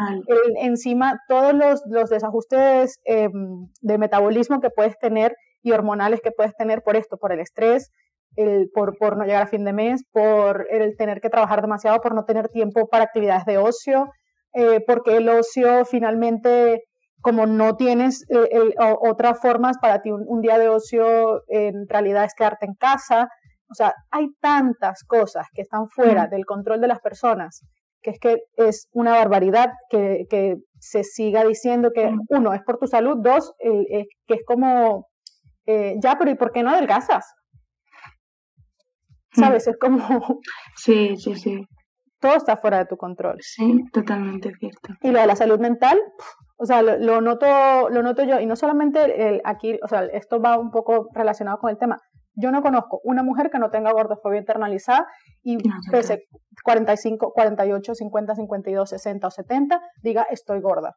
[0.62, 6.84] encima, todos los, desajustes em, de metabolismo que puedes tener y hormonales que puedes tener
[6.84, 7.92] por esto, por el estrés,
[8.36, 12.00] el, por, por no llegar a fin de mes, por el tener que trabajar demasiado,
[12.02, 14.10] por no tener tiempo para actividades de ocio,
[14.54, 16.84] eh, porque el ocio finalmente,
[17.22, 22.34] como no tienes eh, otras formas para ti, un, día de ocio en realidad es
[22.36, 23.30] quedarte en casa.
[23.70, 27.62] O sea, hay tantas cosas que están fuera del control de las personas
[28.04, 32.78] que es que es una barbaridad que, que se siga diciendo que, uno, es por
[32.78, 35.08] tu salud, dos, que es como,
[35.66, 37.34] eh, ya, pero ¿y por qué no adelgazas?
[39.34, 39.68] ¿Sabes?
[39.68, 39.98] Es como...
[40.76, 41.66] Sí, sí, sí.
[42.20, 43.38] Todo está fuera de tu control.
[43.42, 44.94] Sí, totalmente cierto.
[45.02, 46.00] Y lo de la salud mental,
[46.56, 50.40] o sea, lo, noto, lo noto yo, y no solamente el, aquí, o sea, esto
[50.40, 52.00] va un poco relacionado con el tema,
[52.36, 55.06] yo no conozco una mujer que no tenga gordofobia internalizada
[55.44, 55.58] y
[55.92, 56.24] pese
[56.64, 60.96] 45, 48, 50, 52, 60 o 70, diga estoy gorda.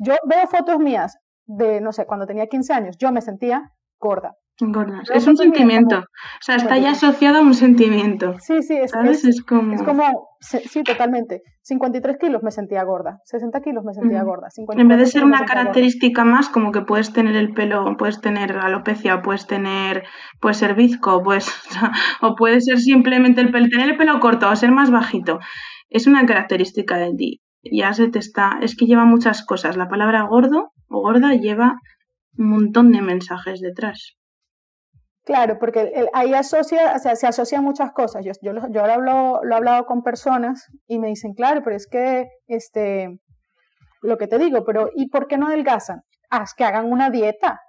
[0.00, 1.16] Yo veo fotos mías
[1.46, 4.34] de, no sé, cuando tenía 15 años, yo me sentía gorda.
[4.58, 5.10] Gordas.
[5.12, 5.98] Es un sentimiento.
[5.98, 6.04] o
[6.40, 8.36] sea, está ya asociado a un sentimiento.
[8.40, 9.74] Sí, sí, es, es, como...
[9.74, 10.30] es como...
[10.40, 11.42] Sí, totalmente.
[11.62, 13.18] 53 kilos me sentía gorda.
[13.24, 14.48] 60 kilos me sentía gorda.
[14.76, 18.56] En vez de ser una característica más, como que puedes tener el pelo, puedes tener
[18.56, 20.04] alopecia, puedes tener,
[20.40, 21.52] puedes ser bizco, pues,
[22.22, 25.38] o puede ser simplemente el pelo, tener el pelo corto o ser más bajito.
[25.90, 27.40] Es una característica de ti.
[27.72, 28.58] Ya se te está.
[28.62, 29.76] Es que lleva muchas cosas.
[29.76, 31.80] La palabra gordo o gorda lleva
[32.38, 34.16] un montón de mensajes detrás.
[35.24, 38.24] Claro, porque ahí asocia, o sea, se asocian muchas cosas.
[38.24, 41.88] Yo, yo, yo hablo, lo he hablado con personas y me dicen, claro, pero es
[41.88, 43.18] que, este,
[44.02, 46.02] lo que te digo, pero ¿y por qué no adelgazan?
[46.30, 47.60] Haz que hagan una dieta.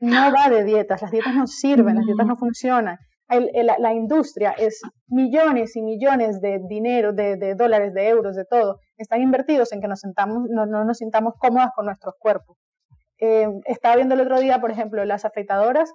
[0.00, 2.98] No va de dietas, las dietas no sirven, las dietas no funcionan.
[3.40, 9.20] La industria es millones y millones de dinero, de, dólares, de euros, de todo, están
[9.22, 12.58] invertidos en que nos sentamos, no, nos sintamos cómodas con nuestros cuerpos.
[13.18, 15.94] Eh, estaba viendo el otro día, por ejemplo, las afeitadoras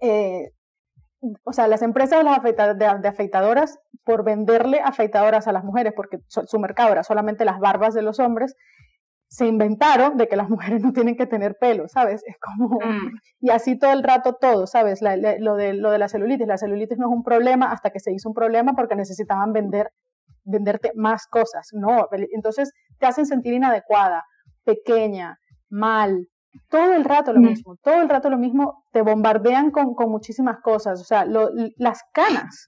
[0.00, 0.50] eh,
[1.44, 2.24] o sea, las empresas
[2.76, 7.94] de, afeitadoras, por venderle afeitadoras a las mujeres, porque su mercado era solamente las barbas
[7.94, 8.54] de los hombres,
[9.28, 12.22] se inventaron de que las mujeres no tienen que tener pelo, ¿sabes?
[12.26, 12.76] Es como...
[12.76, 13.18] Mm.
[13.40, 15.00] Y así todo el rato todo, ¿sabes?
[15.00, 16.48] lo, de, lo de la celulitis.
[16.48, 19.90] La celulitis no es un problema hasta que se hizo un problema porque necesitaban vender,
[20.42, 21.68] venderte más cosas.
[21.72, 24.24] No, entonces te hacen sentir inadecuada,
[24.64, 25.38] pequeña,
[25.70, 26.26] mal,
[26.68, 27.44] todo el rato lo mm.
[27.44, 32.66] mismo, todo el rato lo mismo, te bombardean con, muchísimas cosas, o sea, las canas,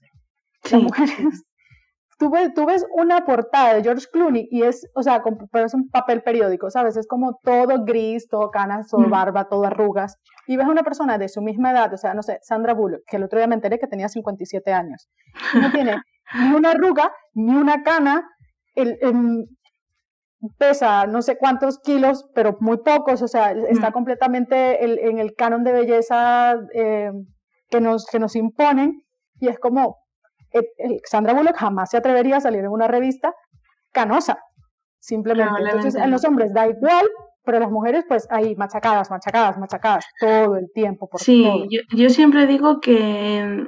[0.71, 1.43] las mujeres.
[2.21, 5.73] Tú ves, tú ves, una portada de George Clooney y es, o sea, pero es
[5.73, 6.95] un papel periódico, ¿sabes?
[6.95, 10.19] Es como todo gris, todo canas, todo barba, todo arrugas.
[10.45, 13.01] Y ves a una persona de su misma edad, o sea, no sé, Sandra Bullock,
[13.07, 15.09] que el otro día me enteré que tenía 57 años.
[15.59, 15.95] no tiene
[16.39, 18.29] ni una arruga, ni una cana,
[18.75, 18.99] el,
[20.59, 25.63] pesa no sé cuántos kilos, pero muy pocos, o sea, está completamente en el canon
[25.63, 27.09] de belleza eh,
[27.71, 29.01] que, nos, que nos imponen
[29.39, 29.97] y es como,
[31.05, 33.33] Sandra Bullock jamás se atrevería a salir en una revista
[33.91, 34.39] canosa,
[34.99, 35.61] simplemente.
[35.61, 37.07] Entonces, en los hombres da igual,
[37.43, 41.07] pero las mujeres, pues ahí machacadas, machacadas, machacadas, todo el tiempo.
[41.09, 43.65] Por sí, Yo, yo siempre digo que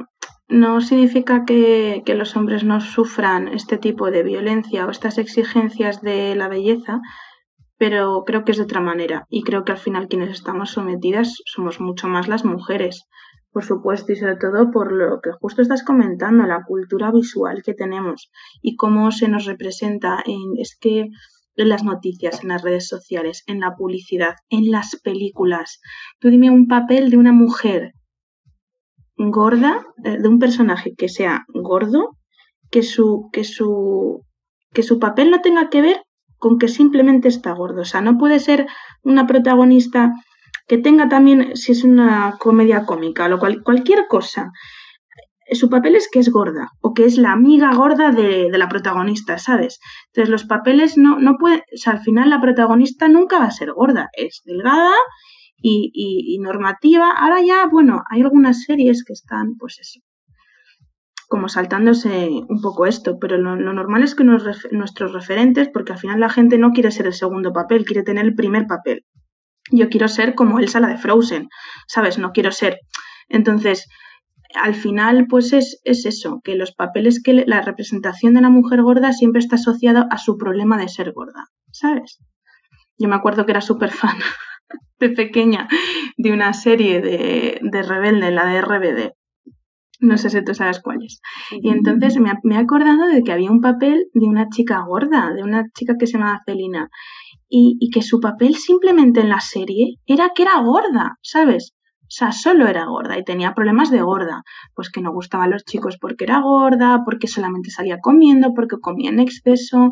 [0.54, 6.36] no significa que, los hombres no sufran este tipo de violencia o estas exigencias de
[6.36, 7.02] la belleza,
[7.78, 9.26] pero creo que es de otra manera.
[9.30, 13.08] Y creo que al final quienes estamos sometidas somos mucho más las mujeres,
[13.54, 17.76] por supuesto, y sobre todo por lo que justo estás comentando, la cultura visual que
[17.76, 21.10] tenemos y cómo se nos representa en, es que
[21.56, 25.80] en las noticias, en las redes sociales, en la publicidad, en las películas.
[26.20, 27.94] Tú dime un papel de una mujer
[29.16, 32.18] gorda, eh, de un personaje que sea gordo,
[32.72, 34.26] que su, que su,
[34.74, 36.02] que su papel no tenga que ver
[36.40, 37.82] con que simplemente está gordo.
[37.82, 38.66] O sea, no puede ser
[39.04, 40.12] una protagonista
[40.68, 44.52] que tenga también, si es una comedia cómica o cual, cualquier cosa,
[45.52, 48.70] su papel es que es gorda o que es la amiga gorda de, de, la
[48.70, 49.80] protagonista, ¿sabes?
[50.08, 53.52] Entonces los papeles no, no pueden, o sea, al final la protagonista nunca va a
[53.52, 54.94] ser gorda, es delgada
[55.64, 57.12] y, normativa.
[57.12, 60.00] Ahora ya, bueno, hay algunas series que están, pues eso,
[61.28, 66.20] como saltándose un poco esto, pero lo, normal es que nuestros referentes, porque al final
[66.20, 69.06] la gente no quiere ser el segundo papel, quiere tener el primer papel.
[69.76, 71.50] Yo quiero ser como Elsa la de Frozen,
[71.88, 72.20] ¿sabes?
[72.20, 72.78] No quiero ser.
[73.28, 73.88] Entonces,
[74.54, 78.84] al final, pues es, es eso, que los papeles que la representación de la mujer
[78.84, 82.20] gorda siempre está asociada a su problema de ser gorda, ¿sabes?
[83.00, 84.18] Yo me acuerdo que era súper fan
[85.00, 85.68] de pequeña
[86.18, 89.12] de una serie de, de Rebelde, la de RBD.
[90.00, 91.22] No sé si tú sabes cuál es.
[91.50, 95.32] Y entonces me, me, he acordado de que había un papel de una chica gorda,
[95.34, 96.90] de una chica que se llama Celina,
[97.56, 101.74] y, y que su papel simplemente en la serie era que era gorda, ¿sabes?
[102.02, 104.44] O sea, solo era gorda y tenía problemas de gorda.
[104.76, 109.10] Pues que no gustaban los chicos porque era gorda, porque solamente salía comiendo, porque comía
[109.12, 109.92] en exceso.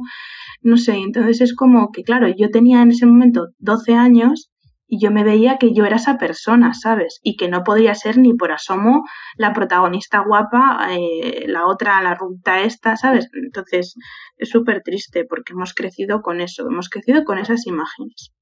[0.62, 4.50] No sé, entonces es como que, claro, yo tenía en ese momento 12 años
[4.93, 7.21] y yo me veía que yo era esa persona, ¿sabes?
[7.23, 9.06] Y que no podía ser ni por asomo
[9.38, 13.30] la protagonista guapa, eh, la otra, la ruta esta, ¿sabes?
[13.32, 13.95] Entonces
[14.36, 18.34] es súper triste porque hemos crecido con eso, hemos crecido con esas imágenes.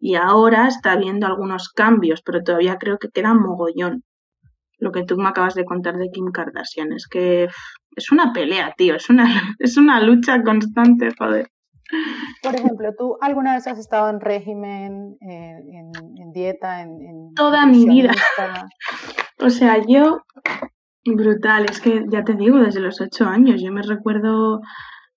[0.00, 4.02] Y ahora está habiendo algunos cambios, pero todavía creo que queda mogollón.
[4.78, 7.50] Lo que tú me acabas de contar de Kim Kardashian es que
[7.96, 9.26] es una pelea, tío, es una,
[9.58, 11.50] es una lucha constante, joder.
[12.42, 18.12] Por ejemplo, ¿tú alguna vez has estado en régimen, en, dieta, en, Toda mi vida.
[19.38, 20.22] O sea, yo,
[21.04, 24.60] brutal, es que ya te digo, desde los ocho años, yo me recuerdo,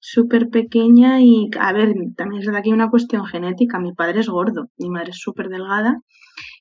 [0.08, 3.80] súper pequeña y, a ver, también es verdad que hay una cuestión genética.
[3.80, 6.00] Mi padre es gordo, mi madre es súper delgada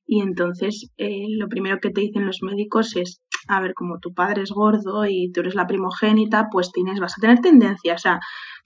[0.06, 4.14] y entonces eh, lo primero que te dicen los médicos es, a ver, como tu
[4.14, 7.94] padre es gordo y tú eres la primogénita, pues tienes, vas a tener tendencia.
[7.94, 8.20] O sea,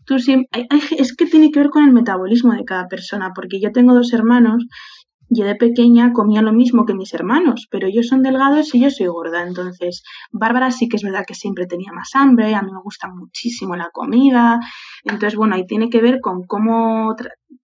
[0.05, 0.67] tú siempre,
[0.99, 4.13] es que tiene que ver con el metabolismo de cada persona, porque yo tengo dos
[4.13, 4.67] hermanos
[5.31, 8.91] yo de pequeña comía lo mismo que mis hermanos, pero ellos son delgados y yo
[8.91, 9.47] soy gorda.
[9.47, 13.09] Entonces, Bárbara sí que es verdad que siempre tenía más hambre, a mí me gusta
[13.09, 14.59] muchísimo la comida.
[15.05, 17.15] Entonces, bueno, ahí tiene que ver con cómo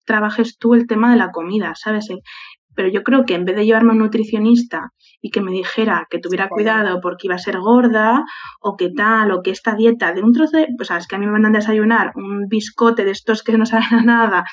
[0.05, 2.09] trabajes tú el tema de la comida, ¿sabes?
[2.75, 4.93] Pero yo creo que en vez de llevarme a un nutricionista
[5.25, 8.25] y que me dijera que tuviera cuidado porque iba a ser gorda
[8.61, 11.19] o que tal, o que esta dieta de un trozo de, pues sabes que a
[11.19, 14.45] mí me mandan desayunar un biscote de estos que no saben a nada,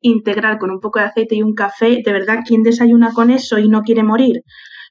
[0.00, 3.58] integral con un poco de aceite y un café, de verdad, ¿quién desayuna con eso
[3.58, 4.42] y no quiere morir?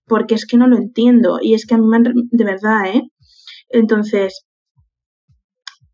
[0.06, 3.04] Porque es que no lo entiendo y es que a mí me de verdad, ¿eh?
[3.69, 4.45] Entonces,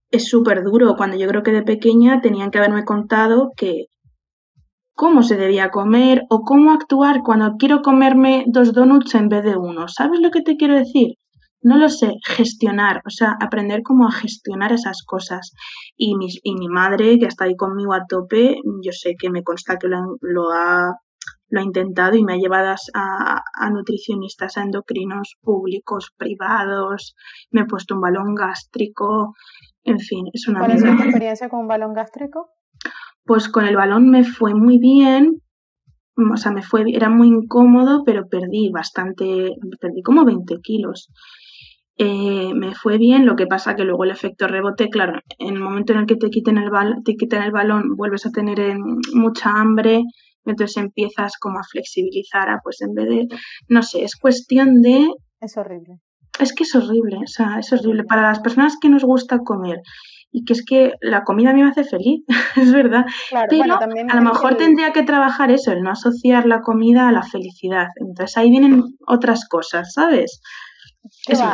[0.09, 3.89] es súper duro cuando yo creo que de pequeña tenían que haberme contado que
[4.95, 9.57] cómo se debía comer o cómo actuar cuando quiero comerme dos donuts en vez de
[9.57, 9.87] uno.
[9.87, 11.15] ¿Sabes lo que te quiero decir?
[11.61, 15.51] No lo sé, gestionar, o sea, aprender cómo a gestionar esas cosas.
[15.97, 19.43] Y mi, y mi madre, que está ahí conmigo a tope, yo sé que me
[19.43, 20.93] consta que lo, ha,
[21.49, 27.15] lo ha intentado y me ha llevado a, a, nutricionistas, a endocrinos públicos, privados,
[27.49, 29.33] me he puesto un balón gástrico,
[29.83, 30.59] en fin, es una...
[30.59, 32.51] ¿Cuál es tu experiencia con un balón gástrico?
[33.25, 35.41] Pues con el balón me fue muy bien,
[36.15, 41.09] o sea, me fue, era muy incómodo, pero perdí bastante, perdí como 20 kilos.
[41.97, 45.59] Eh, me fue bien, lo que pasa que luego el efecto rebote, claro, en el
[45.59, 48.59] momento en el que te quiten el, bal te quiten el balón, vuelves a tener
[48.59, 48.75] eh,
[49.13, 50.03] mucha hambre,
[50.45, 53.27] entonces empiezas como a flexibilizar, a, pues en vez de,
[53.69, 55.07] no sé, es cuestión de...
[55.39, 55.99] Es horrible.
[56.39, 58.03] Es que es horrible, o sea, es horrible.
[58.03, 59.81] Para las personas que nos gusta comer
[60.35, 62.25] y que es que la comida a mí me hace feliz,
[62.57, 63.05] es verdad.
[63.49, 67.23] Pero a lo mejor tendría que trabajar eso, el no asociar la comida a la
[67.23, 67.87] felicidad.
[67.95, 70.41] Entonces ahí vienen otras cosas, ¿sabes?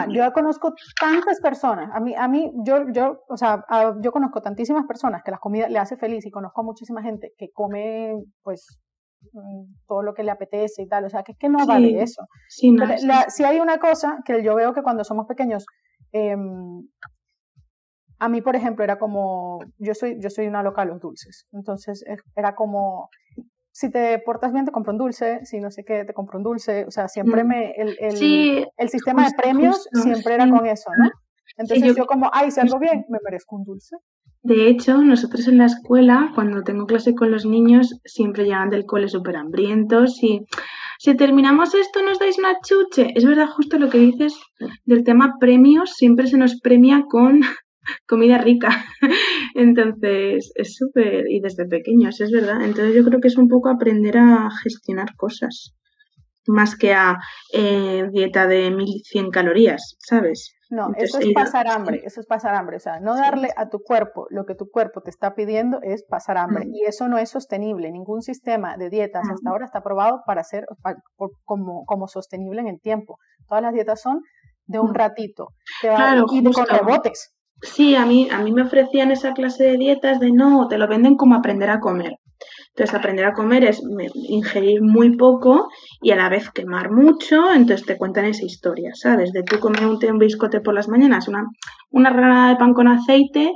[0.10, 3.63] Yo conozco tantas personas, a mí, a mí, yo, yo, o sea,
[4.02, 7.34] yo conozco tantísimas personas que la comida le hace feliz y conozco a muchísima gente
[7.38, 8.80] que come, pues,
[9.34, 12.02] mm, todo lo que le apetece y tal, o sea, que es que no vale
[12.02, 12.24] eso.
[12.48, 12.76] Sí,
[13.28, 15.65] si hay una cosa que yo veo que cuando somos pequeños,
[16.13, 16.36] eh,
[18.22, 21.48] a mí, por ejemplo, era como, yo soy, yo soy una loca de los dulces,
[21.52, 22.06] entonces
[22.36, 23.10] era como,
[23.72, 26.44] si te portas bien te compro un dulce, si no sé qué te compro un
[26.44, 27.48] dulce, o sea, siempre mm.
[27.48, 31.10] me, el, el, el sistema de premios siempre era con eso, ¿no?
[31.58, 33.98] Entonces yo, como, ay, si hago bien, me merezco un dulce.
[34.44, 38.86] De hecho, nosotros en la escuela, cuando tengo clase con los niños, siempre llegan del
[38.86, 40.46] cole súper hambrientos y
[41.00, 43.14] si terminamos esto nos dais una chuche.
[43.16, 44.40] Es verdad justo lo que dices
[44.86, 47.42] del tema premios, siempre se nos premia con
[48.08, 48.70] comida rica.
[49.56, 52.62] Entonces, es súper, y desde pequeños, es verdad.
[52.62, 55.76] Entonces yo creo que es un poco aprender a gestionar cosas,
[56.48, 57.17] más que a
[57.54, 60.56] eh, dieta de 1100 calorías, ¿sabes?
[60.72, 62.78] No, eso es pasar hambre, eso es pasar hambre.
[62.78, 66.06] O sea, no darle a tu cuerpo lo que tu cuerpo te está pidiendo es
[66.06, 66.65] pasar hambre.
[66.65, 66.74] Mm.
[66.74, 67.91] Y eso no es sostenible.
[67.91, 70.63] Ningún sistema de dietas hasta ahora está probado para ser
[71.44, 73.17] como, como sostenible en el tiempo.
[73.50, 74.22] Todas las dietas son
[74.65, 74.96] de un mm.
[74.96, 75.50] ratito.
[75.84, 77.36] y con rebotes.
[77.62, 80.88] Sí, a mí, a mí me ofrecían esa clase de dietas de no, te lo
[80.88, 82.13] venden como aprender a comer.
[82.69, 83.82] Entonces, aprender a comer es
[84.13, 85.67] ingerir muy poco
[86.02, 89.32] y a la vez quemar mucho, entonces te cuentan esa historia, ¿sabes?
[89.34, 91.45] De tú comer un, un biscote por las mañanas, una,
[91.91, 93.54] una rana de pan con aceite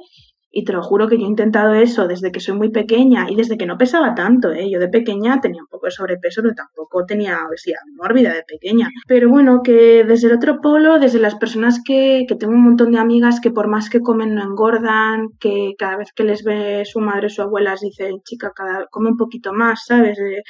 [0.57, 3.35] y te lo juro que yo he intentado eso desde que soy muy pequeña y
[3.35, 4.71] desde que no pesaba tanto, ¿eh?
[4.71, 8.89] Yo de pequeña tenía un poco de sobrepeso, pero tampoco tenía obesidad mórbida de pequeña.
[9.05, 12.93] Pero bueno, que desde el otro polo, desde las personas que, que tengo un montón
[12.93, 16.83] de amigas que por más que comen no engordan, que cada vez que les ve
[16.85, 20.17] su madre o su abuela dice, chica, cada, come un poquito más, ¿sabes?
[20.19, 20.41] Eh,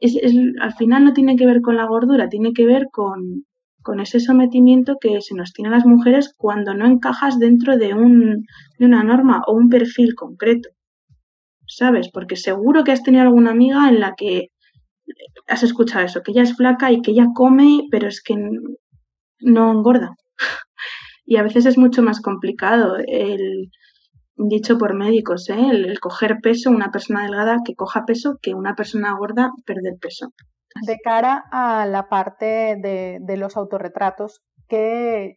[0.00, 0.16] es,
[0.58, 3.44] al final no tiene que ver con la gordura, tiene que ver con,
[3.82, 7.94] con ese sometimiento que se nos tiene a las mujeres cuando no encajas dentro de,
[7.94, 8.46] un,
[8.78, 10.70] de una norma o un perfil concreto.
[11.66, 12.10] ¿Sabes?
[12.12, 14.48] Porque seguro que has tenido alguna amiga en la que
[15.48, 18.36] has escuchado eso, que ella es flaca y que ella come, pero es que
[19.40, 20.16] no engorda.
[21.24, 23.70] y a veces es mucho más complicado el
[24.36, 25.56] dicho por médicos, ¿eh?
[25.70, 29.94] el, el coger peso, una persona delgada que coja peso, que una persona gorda perder
[30.00, 30.32] peso.
[30.86, 35.36] De cara a la parte de, los autorretratos, ¿qué,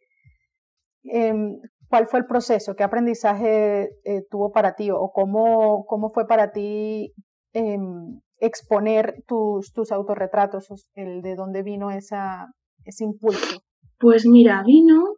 [1.03, 2.75] em, ¿cuál fue el proceso?
[2.75, 7.13] ¿Qué aprendizaje eh, tuvo para ti o cómo, cómo fue para ti
[7.53, 12.47] em, exponer tus, tus autorretratos, el de dónde vino esa,
[12.85, 13.59] ese impulso?
[13.99, 15.15] Pues mira, vino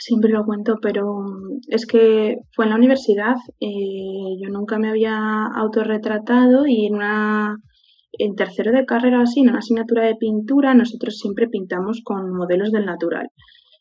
[0.00, 1.24] siempre lo cuento, pero
[1.68, 7.56] es que fue en la universidad, eh, yo nunca me había autorretratado y en una
[8.18, 12.72] en tercero de carrera así, en una asignatura de pintura, nosotros siempre pintamos con modelos
[12.72, 13.28] del natural.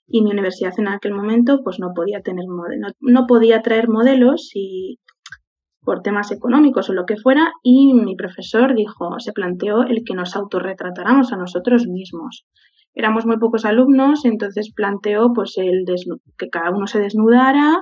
[0.08, 4.52] Y mi universidad en aquel momento pues no podía tener no, no podía traer modelos
[4.54, 5.00] y
[5.82, 10.14] por temas económicos o lo que fuera, y mi profesor dijo, se planteó el que
[10.14, 12.46] nos autorretratáramos a nosotros mismos
[12.96, 15.86] éramos muy pocos alumnos, entonces planteó pues el
[16.38, 17.82] que cada uno se desnudara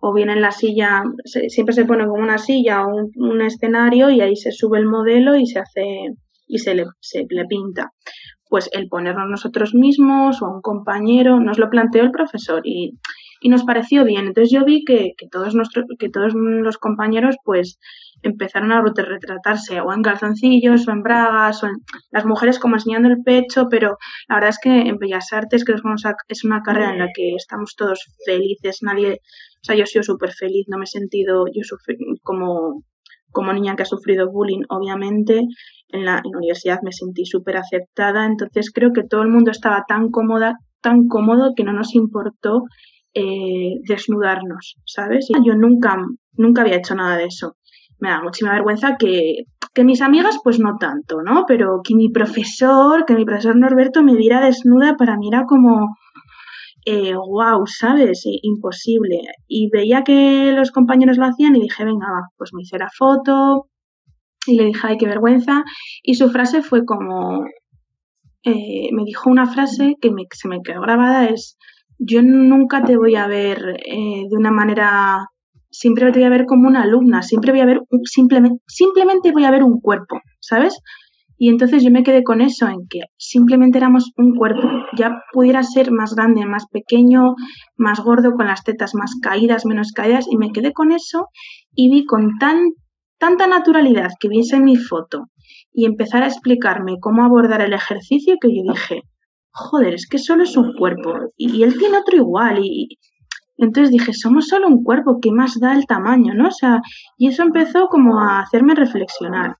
[0.00, 4.20] o bien en la silla, siempre se pone como una silla o un, escenario y
[4.20, 6.14] ahí se sube el modelo y se hace
[6.46, 7.92] y se le, se le pinta.
[8.48, 12.94] Pues el ponernos nosotros mismos o a un compañero, nos lo planteó el profesor y
[13.40, 14.26] y nos pareció bien.
[14.26, 17.78] Entonces yo vi que, todos, nuestros, que todos los compañeros pues
[18.22, 21.76] empezaron a retratarse o en calzoncillos o en bragas o en
[22.10, 23.96] las mujeres como enseñando el pecho, pero
[24.28, 25.74] la verdad es que en Bellas Artes que
[26.28, 29.20] es una carrera en la que estamos todos felices, nadie,
[29.60, 31.62] o sea, yo he sido súper feliz, no me he sentido, yo
[32.22, 32.82] como,
[33.32, 35.42] como niña que ha sufrido bullying, obviamente,
[35.88, 39.50] en la, en la universidad me sentí súper aceptada, entonces creo que todo el mundo
[39.50, 42.64] estaba tan cómoda, tan cómodo que no nos importó
[43.14, 45.28] eh, desnudarnos, ¿sabes?
[45.44, 45.96] yo nunca,
[46.34, 47.56] nunca había hecho nada de eso.
[48.00, 49.44] Me da muchísima vergüenza que,
[49.74, 51.44] que mis amigas, pues no tanto, ¿no?
[51.48, 55.96] Pero que mi profesor, que mi profesor Norberto me viera desnuda, para mí era como,
[56.90, 58.22] eh, wow, ¿sabes?
[58.42, 59.20] Imposible.
[59.46, 62.06] Y veía que los compañeros lo hacían y dije, venga,
[62.38, 63.68] pues me hice la foto
[64.46, 65.64] y le dije, ay, qué vergüenza.
[66.02, 67.44] Y su frase fue como,
[68.42, 71.58] eh, me dijo una frase que me, se me quedó grabada, es,
[71.98, 75.26] yo nunca te voy a ver eh, de una manera,
[75.70, 79.44] siempre te voy a ver como una alumna, siempre voy a ver, simplemente, simplemente voy
[79.44, 80.80] a ver un cuerpo, ¿sabes?
[81.38, 85.62] Y entonces yo me quedé con eso, en que simplemente éramos un cuerpo, ya pudiera
[85.62, 87.36] ser más grande, más pequeño,
[87.76, 91.28] más gordo, con las tetas más caídas, menos caídas, y me quedé con eso
[91.74, 92.72] y vi con tan,
[93.18, 95.26] tanta naturalidad que viese mi foto
[95.72, 99.02] y empezar a explicarme cómo abordar el ejercicio que yo dije,
[99.52, 102.98] joder, es que solo es un cuerpo y, él tiene otro igual y,
[103.56, 106.48] entonces dije, somos solo un cuerpo, ¿qué más da el tamaño, no?
[106.48, 106.80] O sea,
[107.16, 109.56] y eso empezó como a hacerme reflexionar.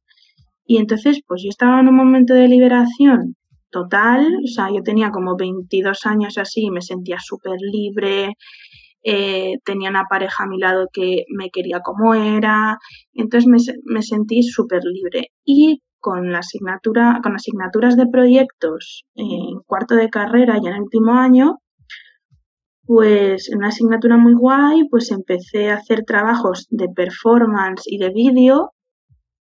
[0.68, 3.36] Y entonces, pues yo estaba en un momento de liberación
[3.70, 8.34] total, o sea, yo tenía como 22 años así, y me sentía súper libre,
[9.02, 12.76] eh, tenía una pareja a mi lado que me quería como era,
[13.14, 13.56] entonces me,
[13.86, 15.28] me sentí súper libre.
[15.42, 20.82] Y con la asignatura, con asignaturas de proyectos en cuarto de carrera y en el
[20.82, 21.56] último año,
[22.84, 28.10] pues en una asignatura muy guay, pues empecé a hacer trabajos de performance y de
[28.10, 28.72] vídeo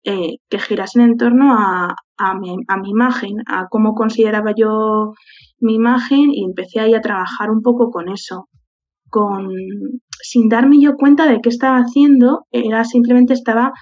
[0.06, 1.96] eh, que girasen en torno a,
[2.40, 5.14] mi, a, mi, imagen, a cómo consideraba yo
[5.60, 8.48] mi imagen y empecé ahí a trabajar un poco con eso.
[9.10, 9.50] Con,
[10.22, 13.74] sin darme yo cuenta de qué estaba haciendo, era simplemente estaba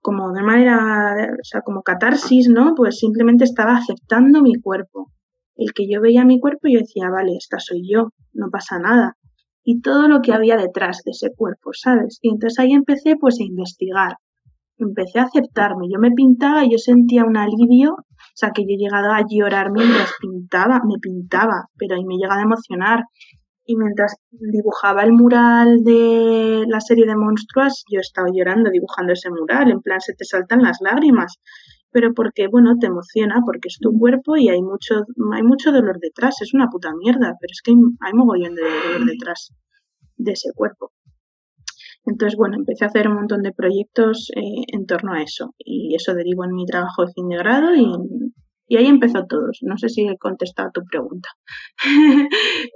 [0.00, 2.74] como de manera, o sea, como catarsis, ¿no?
[2.74, 5.12] Pues simplemente estaba aceptando mi cuerpo.
[5.54, 9.16] El que yo veía mi cuerpo, yo decía, vale, esta soy yo, no pasa nada.
[9.62, 12.18] Y todo lo que había detrás de ese cuerpo, ¿sabes?
[12.20, 14.16] Y entonces ahí empecé pues a investigar.
[14.82, 15.86] Empecé a aceptarme.
[15.92, 17.92] Yo me pintaba y yo sentía un alivio.
[17.94, 22.16] O sea, que yo he llegado a llorar mientras pintaba, me pintaba, pero ahí me
[22.16, 23.04] llegado a emocionar
[23.64, 29.30] y mientras dibujaba el mural de la serie de monstruos, yo estaba llorando dibujando ese
[29.30, 31.38] mural, en plan se te saltan las lágrimas,
[31.90, 35.04] pero porque, bueno, te emociona, porque es tu cuerpo y hay mucho,
[35.34, 39.06] hay mucho dolor detrás, es una puta mierda, pero es que hay, mogollón de dolor
[39.06, 39.52] detrás
[40.16, 40.90] de ese cuerpo.
[42.04, 45.94] Entonces, bueno, empecé a hacer un montón de proyectos eh, en torno a eso y
[45.94, 49.50] eso derivó en mi trabajo de fin de grado y ahí empezó todo.
[49.62, 51.28] No sé si he contestado tu pregunta,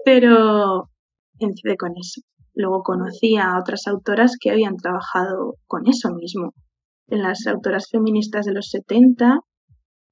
[0.05, 0.91] pero
[1.39, 2.20] empecé con eso.
[2.55, 6.55] Luego conocí a otras autoras que habían trabajado con eso mismo.
[7.09, 9.41] En las autoras feministas de los 70,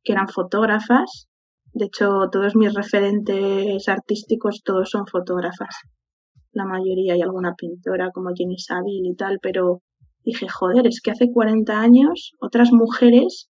[0.05, 1.29] que eran fotógrafas.
[1.73, 5.75] De hecho, todos mis referentes artísticos, todos son fotógrafas.
[6.55, 9.83] La mayoría y alguna pintora como Jenny Saville y tal, pero
[10.25, 13.51] dije, joder, es que hace 40 años otras mujeres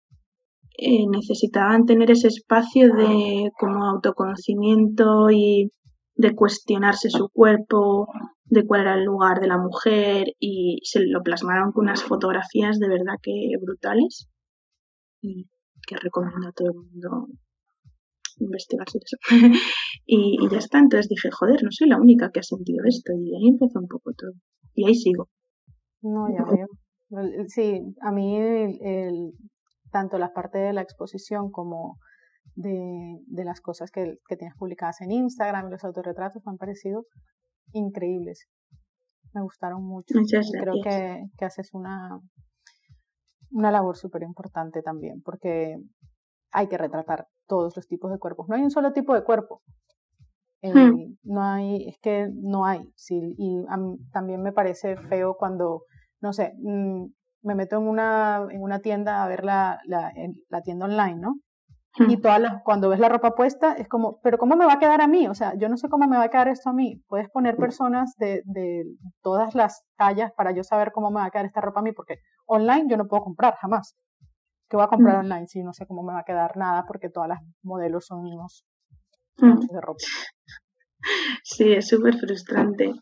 [0.78, 5.72] eh, necesitaban tener ese espacio de como autoconocimiento y
[6.16, 8.08] de cuestionarse su cuerpo,
[8.46, 12.80] de cuál era el lugar de la mujer y se lo plasmaron con unas fotografías
[12.80, 14.30] de verdad que brutales
[15.22, 15.48] y
[15.88, 17.28] que recomiendo a todo el mundo
[18.40, 19.18] investigar sobre eso.
[20.06, 23.14] y, y, ya está, entonces dije, joder, no soy la única que ha sentido esto
[23.14, 24.34] y ahí empezó un poco todo.
[24.74, 25.30] Y ahí sigo.
[26.02, 26.68] No, ya veo.
[27.48, 29.34] Sí, a mí el,
[29.92, 31.98] tanto la parte de la exposición como
[32.56, 36.58] de, de las cosas que, que, tienes publicadas en Instagram y los autorretratos me han
[36.58, 37.06] parecido
[37.74, 38.48] increíbles.
[39.34, 40.18] Me gustaron mucho.
[40.18, 42.20] Muchas Creo que, que haces una,
[43.52, 45.78] una labor súper importante también, porque
[46.52, 48.48] hay que retratar todos los tipos de cuerpos.
[48.48, 49.62] No hay un solo tipo de cuerpo.
[50.62, 51.18] Eh, hmm.
[51.24, 52.82] No hay, es que no hay.
[52.96, 53.66] Sí, y
[54.14, 55.84] también me parece feo cuando,
[56.22, 57.06] no sé, mm,
[57.44, 60.12] me meto en una, en una tienda a ver la, la,
[60.50, 61.36] la tienda online, ¿no?
[61.98, 62.22] Y hmm.
[62.22, 65.02] todas las, cuando ves la ropa puesta, es como, pero ¿cómo me va a quedar
[65.02, 65.28] a mí?
[65.28, 67.02] O sea, yo no sé cómo me va a quedar esto a mí.
[67.08, 67.62] Puedes poner hmm.
[67.62, 68.84] personas de, de
[69.22, 71.92] todas las tallas para yo saber cómo me va a quedar esta ropa a mí,
[71.94, 73.96] porque online yo no puedo comprar jamás.
[74.70, 75.20] ¿Qué voy a comprar mm.
[75.20, 78.20] online si no sé cómo me va a quedar nada porque todas las modelos son
[78.20, 78.66] unos
[79.38, 79.74] mm.
[79.74, 80.04] de ropa?
[81.44, 82.94] Sí, es súper frustrante.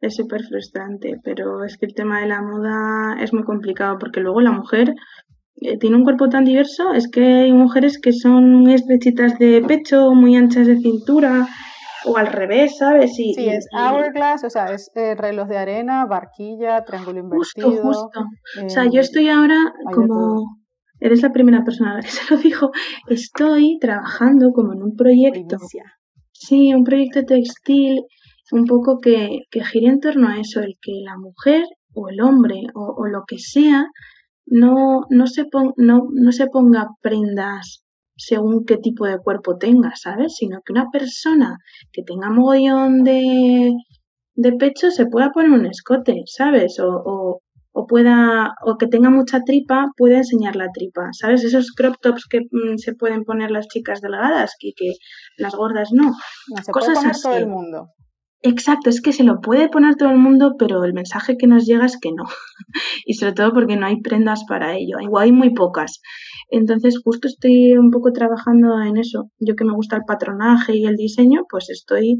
[0.00, 4.20] Es súper frustrante, pero es que el tema de la moda es muy complicado porque
[4.20, 4.94] luego la mujer
[5.62, 9.62] eh, tiene un cuerpo tan diverso, es que hay mujeres que son muy estrechitas de
[9.66, 11.46] pecho, muy anchas de cintura,
[12.04, 13.18] o al revés, ¿sabes?
[13.18, 17.70] Y, sí, es hourglass, o sea, es eh, reloj de arena, barquilla, triángulo invertido.
[17.70, 18.20] Justo, justo.
[18.66, 20.58] o sea, yo estoy ahora como
[21.06, 22.70] eres la primera persona a la que se lo dijo,
[23.08, 25.58] estoy trabajando como en un proyecto.
[26.32, 28.02] Sí, un proyecto textil,
[28.52, 32.20] un poco que, que gire en torno a eso, el que la mujer o el
[32.20, 33.86] hombre o, lo que sea
[34.46, 35.44] no, no, se
[35.76, 37.82] no, no se ponga prendas
[38.16, 40.36] según qué tipo de cuerpo tenga, ¿sabes?
[40.36, 41.58] Sino que una persona
[41.92, 43.72] que tenga mogollón de,
[44.34, 46.78] de pecho se pueda poner un escote, ¿sabes?
[46.80, 47.40] o, o
[47.86, 52.40] pueda o que tenga mucha tripa puede enseñar la tripa sabes esos crop tops que
[52.40, 54.92] mm, se pueden poner las chicas delgadas y que
[55.36, 56.12] las gordas no,
[56.62, 57.88] se cosas puede poner todo el mundo
[58.42, 61.64] Exacto, es que se lo puede poner todo el mundo, pero el mensaje que nos
[61.66, 62.24] llega es que no.
[63.04, 66.00] y sobre todo porque no hay prendas para ello, igual hay muy pocas.
[66.50, 69.30] Entonces, justo estoy un poco trabajando en eso.
[69.40, 72.18] Yo que me gusta el patronaje y el diseño, pues estoy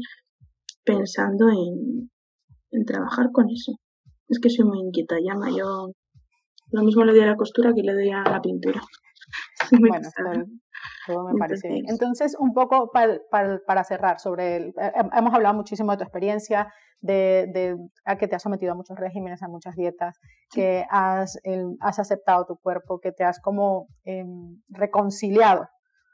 [0.83, 2.11] pensando en,
[2.71, 3.73] en trabajar con eso.
[4.27, 5.49] Es que soy muy inquieta, llama.
[5.49, 5.91] Yo
[6.71, 8.81] lo mismo le doy a la costura que le doy a la pintura.
[9.71, 10.09] bueno,
[11.05, 11.85] todo, me parece bien.
[11.87, 17.77] Entonces, un poco para, cerrar sobre el, eh, hemos hablado muchísimo de tu experiencia, de,
[18.05, 20.19] a que te has sometido a muchos regímenes, a muchas dietas,
[20.51, 21.39] que has,
[21.79, 25.67] has aceptado tu cuerpo, que te has como em, reconciliado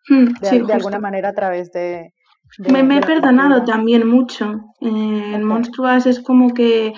[0.10, 2.14] hmm, de, alguna manera a través de...
[2.60, 4.52] me, he perdonado también mucho.
[4.82, 6.94] Eh, en Monstruas es como que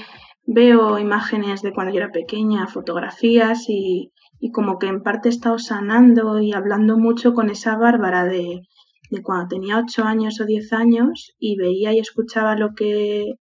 [0.45, 5.31] veo imágenes de cuando yo era pequeña, fotografías y, y como que en parte he
[5.31, 8.61] estado sanando y hablando mucho con esa Bárbara de,
[9.09, 13.33] de cuando tenía 8 años o 10 años y veía y escuchaba lo que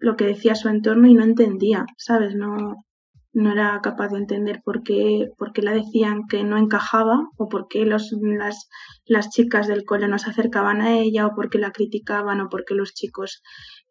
[0.00, 2.34] lo que decía su entorno y no entendía, ¿sabes?
[2.34, 2.86] No,
[3.32, 7.48] no era capaz de entender por qué, por qué la decían que no encajaba o
[7.48, 8.68] por qué los, las,
[9.04, 12.48] las chicas del cole no se acercaban a ella o por qué la criticaban o
[12.48, 13.42] por qué los chicos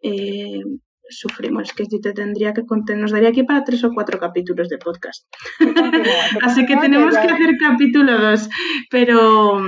[0.02, 0.62] eh,
[1.10, 1.70] sufrimos.
[1.70, 4.70] Es que si te tendría que contar, nos daría aquí para tres o cuatro capítulos
[4.70, 5.28] de podcast.
[6.44, 8.50] Así que tenemos que hacer capítulo dos.
[8.90, 9.60] Pero,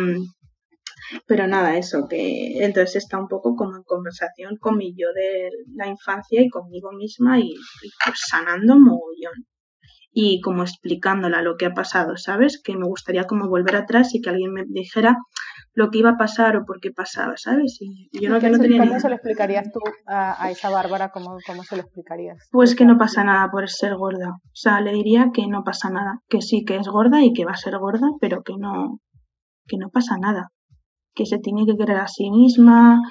[1.28, 5.50] pero nada, eso, que entonces está un poco como en conversación con mi yo de
[5.76, 9.46] la infancia y conmigo misma y, y pues sanando mogollón
[10.14, 12.62] y como explicándola lo que ha pasado, ¿sabes?
[12.62, 15.18] Que me gustaría como volver atrás y que alguien me dijera
[15.74, 17.78] lo que iba a pasar o por qué pasaba, ¿sabes?
[17.80, 21.10] Y yo no, ¿Cómo se lo explicarías tú a, esa Bárbara?
[21.10, 22.38] ¿cómo, ¿Cómo, se lo explicarías?
[22.52, 24.30] Pues que no pasa nada por ser gorda.
[24.30, 27.46] O sea, le diría que no pasa nada, que sí que es gorda y que
[27.46, 29.00] va a ser gorda, pero que no,
[29.68, 30.50] que no pasa nada.
[31.14, 33.02] Que se tiene que querer a sí misma,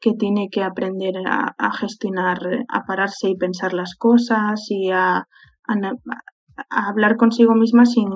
[0.00, 2.38] que tiene que aprender a, a gestionar,
[2.68, 5.76] a pararse y pensar las cosas y a, a
[6.68, 8.08] hablar consigo misma sin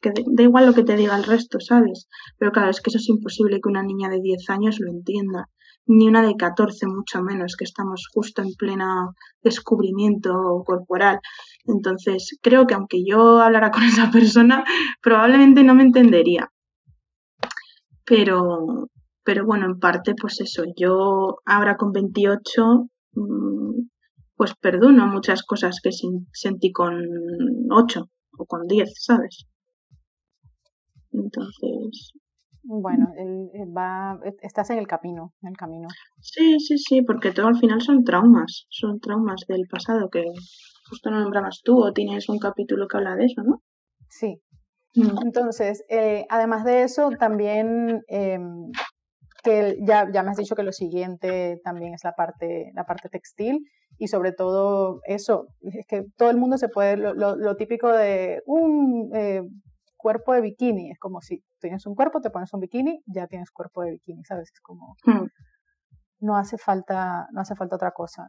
[0.00, 2.08] que da igual lo que te diga el resto, ¿sabes?
[2.38, 5.48] Pero claro, es que eso es imposible que una niña de 10 años lo entienda,
[5.86, 11.18] ni una de 14 mucho menos, que estamos justo en pleno descubrimiento corporal.
[11.64, 14.64] Entonces, creo que aunque yo hablara con esa persona,
[15.02, 16.50] probablemente no me entendería.
[18.04, 18.88] Pero,
[19.24, 22.88] pero bueno, en parte, pues eso, yo ahora con 28
[24.38, 25.90] pues perdono muchas cosas que
[26.32, 26.94] sentí con
[27.70, 28.08] 8
[28.38, 29.46] o con 10, ¿sabes?
[31.12, 32.12] Entonces.
[32.62, 33.12] Bueno,
[33.76, 35.88] va, estás en el camino, en el camino.
[36.20, 40.24] Sí, sí, sí, porque todo al final son traumas, son traumas del pasado que
[40.88, 43.62] justo no nombrabas tú o tienes un capítulo que habla de eso, ¿no?
[44.08, 44.40] Sí.
[44.94, 45.22] Mm.
[45.24, 48.70] Entonces, eh, además de eso, también em,
[49.42, 53.08] que ya, ya me has dicho que lo siguiente también es la parte, la parte
[53.08, 53.66] textil
[53.98, 58.42] y sobre todo eso, es que todo el mundo se puede, lo, lo, típico de
[58.46, 59.42] un eh,
[59.96, 63.50] cuerpo de bikini, es como si tienes un cuerpo, te pones un bikini, ya tienes
[63.50, 64.50] cuerpo de bikini, ¿sabes?
[64.52, 64.96] Es como...
[65.04, 65.26] Hmm.
[66.20, 68.28] no hace falta, no hace falta otra cosa.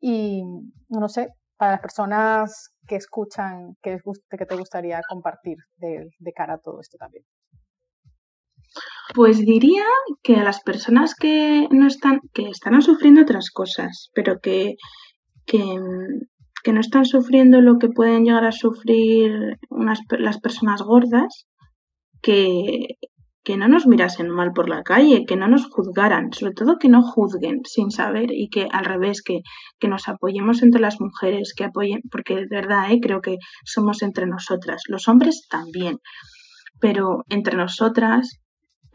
[0.00, 0.44] Y
[0.88, 3.98] no sé, para las personas que escuchan, ¿qué,
[4.30, 7.24] que te gustaría compartir de, de cara a todo esto también?
[9.14, 9.84] Pues diría
[10.22, 14.76] que a las personas que no están, que están sufriendo otras cosas, pero que,
[15.46, 21.46] que, no están sufriendo lo que pueden llegar a sufrir unas, las personas gordas,
[22.20, 22.98] que,
[23.46, 26.88] que no nos mirasen mal por la calle, que no nos juzgaran, sobre todo que
[26.88, 29.42] no juzguen sin saber y que al revés, que,
[29.78, 32.98] que nos apoyemos entre las mujeres, que apoyen, porque de verdad ¿eh?
[33.00, 35.98] creo que somos entre nosotras, los hombres también,
[36.80, 38.40] pero entre nosotras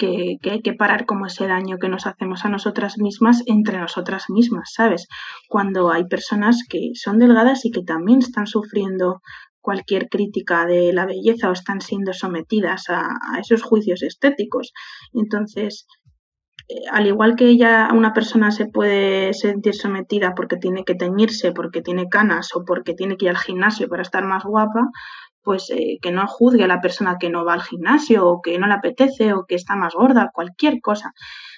[0.01, 4.25] que, hay que parar como ese daño que nos hacemos a nosotras mismas entre nosotras
[4.29, 5.07] mismas, ¿sabes?
[5.47, 9.21] Cuando hay personas que son delgadas y que también están sufriendo
[9.59, 14.73] cualquier crítica de la belleza o están siendo sometidas a, esos juicios estéticos.
[15.13, 15.85] Entonces,
[16.67, 21.51] eh, al igual que ella, una persona se puede sentir sometida porque tiene que teñirse,
[21.51, 24.89] porque tiene canas o porque tiene que ir al gimnasio para estar más guapa,
[25.43, 28.57] pues eh, que no juzgue a la persona que no va al gimnasio o que
[28.59, 31.13] no le apetece o que está más gorda, cualquier cosa.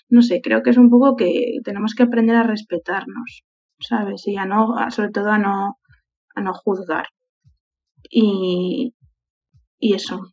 [0.10, 3.44] No sé, creo que es un poco que tenemos que aprender a respetarnos,
[3.80, 4.28] ¿sabes?
[4.28, 5.78] Y a no, sobre todo a no,
[6.36, 7.08] a no juzgar
[8.10, 8.94] y,
[9.80, 10.33] y eso.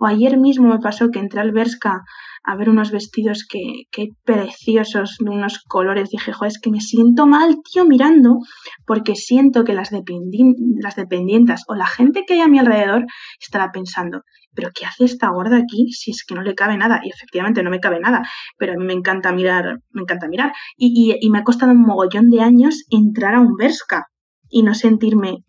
[0.00, 2.02] O ayer mismo me pasó que entré al Berska
[2.42, 6.08] a ver unos vestidos que, que preciosos, unos colores.
[6.08, 8.38] Dije, joder, es que me siento mal, tío, mirando,
[8.86, 13.04] porque siento que las, las dependientas o la gente que hay a mi alrededor
[13.38, 14.22] estará pensando,
[14.54, 17.00] pero ¿qué hace esta gorda aquí si es que no le cabe nada?
[17.04, 18.22] Y efectivamente no me cabe nada,
[18.56, 20.52] pero a mí me encanta mirar, me encanta mirar.
[20.78, 24.06] Y, y, y me ha costado un mogollón de años entrar a un Berska
[24.48, 25.44] y no sentirme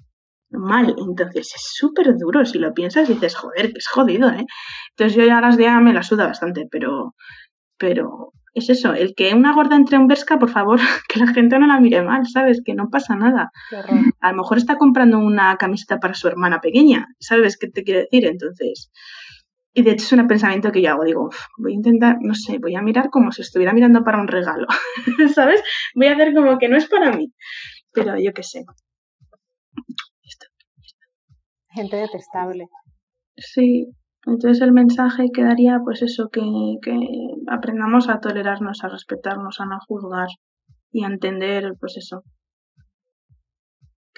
[0.52, 0.96] mal.
[0.98, 2.46] Entonces es súper duro.
[2.46, 4.46] Si lo piensas, dices, joder, que es jodido, ¿eh?
[4.92, 7.16] Entonces yo ya las de me la suda bastante, pero,
[7.78, 11.58] pero es eso, el que una gorda entre un Berska, por favor, que la gente
[11.60, 12.62] no la mire mal, ¿sabes?
[12.64, 13.52] Que no pasa nada.
[14.20, 18.02] A lo mejor está comprando una camiseta para su hermana pequeña, ¿sabes qué te quiere
[18.02, 18.26] decir?
[18.26, 18.92] Entonces,
[19.74, 22.58] y de hecho es un pensamiento que yo hago, digo, voy a intentar, no sé,
[22.58, 24.68] voy a mirar como si estuviera mirando para un regalo,
[25.34, 25.64] ¿sabes?
[25.96, 27.32] Voy a hacer como que no es para mí,
[27.94, 28.66] pero yo qué sé
[31.74, 32.68] gente detestable.
[33.38, 33.88] Sí,
[34.26, 36.42] entonces el mensaje quedaría pues eso, que,
[36.82, 36.98] que
[37.48, 40.28] aprendamos a tolerarnos, a respetarnos, a no juzgar
[40.92, 42.24] y a entender pues eso.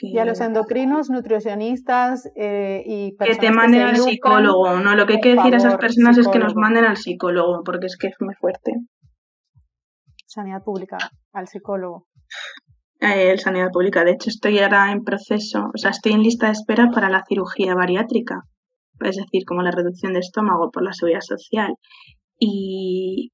[0.02, 4.96] y a los endocrinos, nutricionistas eh, y Que te manden al psicólogo, ¿no?
[4.96, 7.86] Lo que hay que decir a esas personas es que nos manden al psicólogo, porque
[7.86, 8.74] es que es muy fuerte.
[10.26, 10.98] Sanidad pública,
[11.32, 12.08] al psicólogo
[13.04, 14.04] eh, sanidad pública.
[14.04, 17.24] De hecho, estoy ahora en proceso, o sea, estoy en lista de espera para la
[17.28, 18.44] cirugía bariátrica,
[19.02, 21.76] es decir, como la reducción de estómago por la seguridad social.
[22.40, 23.32] Y,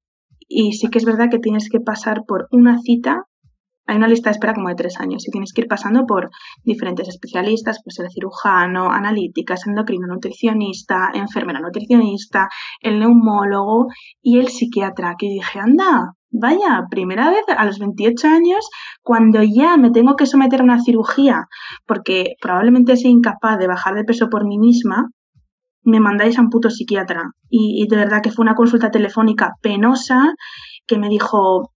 [0.48, 3.26] y sí que es verdad que tienes que pasar por una cita.
[3.86, 6.30] Hay una lista de espera como de tres años y tienes que ir pasando por
[6.64, 12.48] diferentes especialistas, pues el cirujano, analíticas, endocrino, nutricionista, enfermera nutricionista,
[12.80, 13.86] el neumólogo
[14.20, 15.14] y el psiquiatra.
[15.18, 18.68] Que dije, anda, Vaya, primera vez a los 28 años,
[19.02, 21.48] cuando ya me tengo que someter a una cirugía,
[21.86, 25.08] porque probablemente sea incapaz de bajar de peso por mí misma,
[25.82, 27.32] me mandáis a un puto psiquiatra.
[27.48, 30.34] Y, de verdad que fue una consulta telefónica penosa
[30.86, 31.72] que me dijo,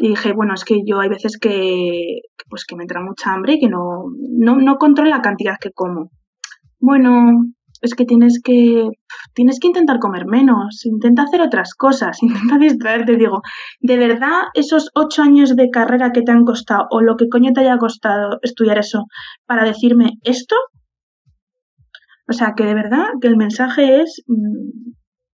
[0.00, 3.54] y dije, bueno, es que yo hay veces que, pues que me entra mucha hambre
[3.54, 4.04] y que no,
[4.38, 6.10] no, no controlo la cantidad que como.
[6.80, 7.44] Bueno,
[7.82, 8.88] es que tienes que
[9.34, 13.16] tienes que intentar comer menos, intenta hacer otras cosas, intenta distraerte.
[13.16, 13.42] Digo,
[13.80, 17.52] ¿de verdad esos ocho años de carrera que te han costado o lo que coño
[17.52, 19.06] te haya costado estudiar eso
[19.46, 20.56] para decirme esto?
[22.28, 24.92] O sea, que de verdad que el mensaje es mm,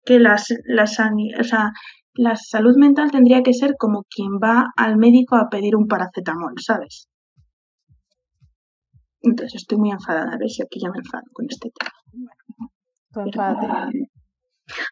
[0.05, 1.71] que las, las, o sea,
[2.13, 6.53] la salud mental tendría que ser como quien va al médico a pedir un paracetamol,
[6.57, 7.09] ¿sabes?
[9.21, 12.04] Entonces estoy muy enfadada, a ver si aquí ya me enfado con este tema.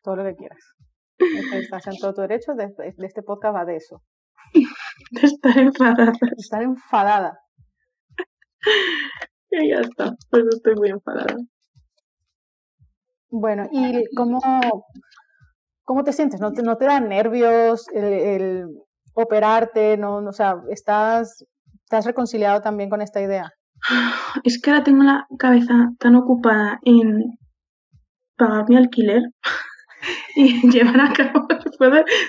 [0.03, 0.59] Todo lo que quieras.
[1.53, 4.01] Estás en todo tu derecho, de, este podcast va de eso.
[5.11, 6.11] De estar enfadada.
[6.11, 7.39] De estar enfadada.
[9.55, 11.35] Y ya está, pues estoy muy enfadada.
[13.29, 14.39] Bueno, ¿y cómo,
[15.83, 16.39] cómo te sientes?
[16.39, 18.65] ¿No te, no te dan nervios el,
[19.13, 19.95] operarte?
[19.97, 21.45] No, o sea, ¿estás,
[21.83, 23.51] ¿estás reconciliado también con esta idea?
[24.43, 27.37] Es que ahora tengo la cabeza tan ocupada en
[28.47, 29.23] pagar mi alquiler
[30.35, 31.47] y llevar a cabo.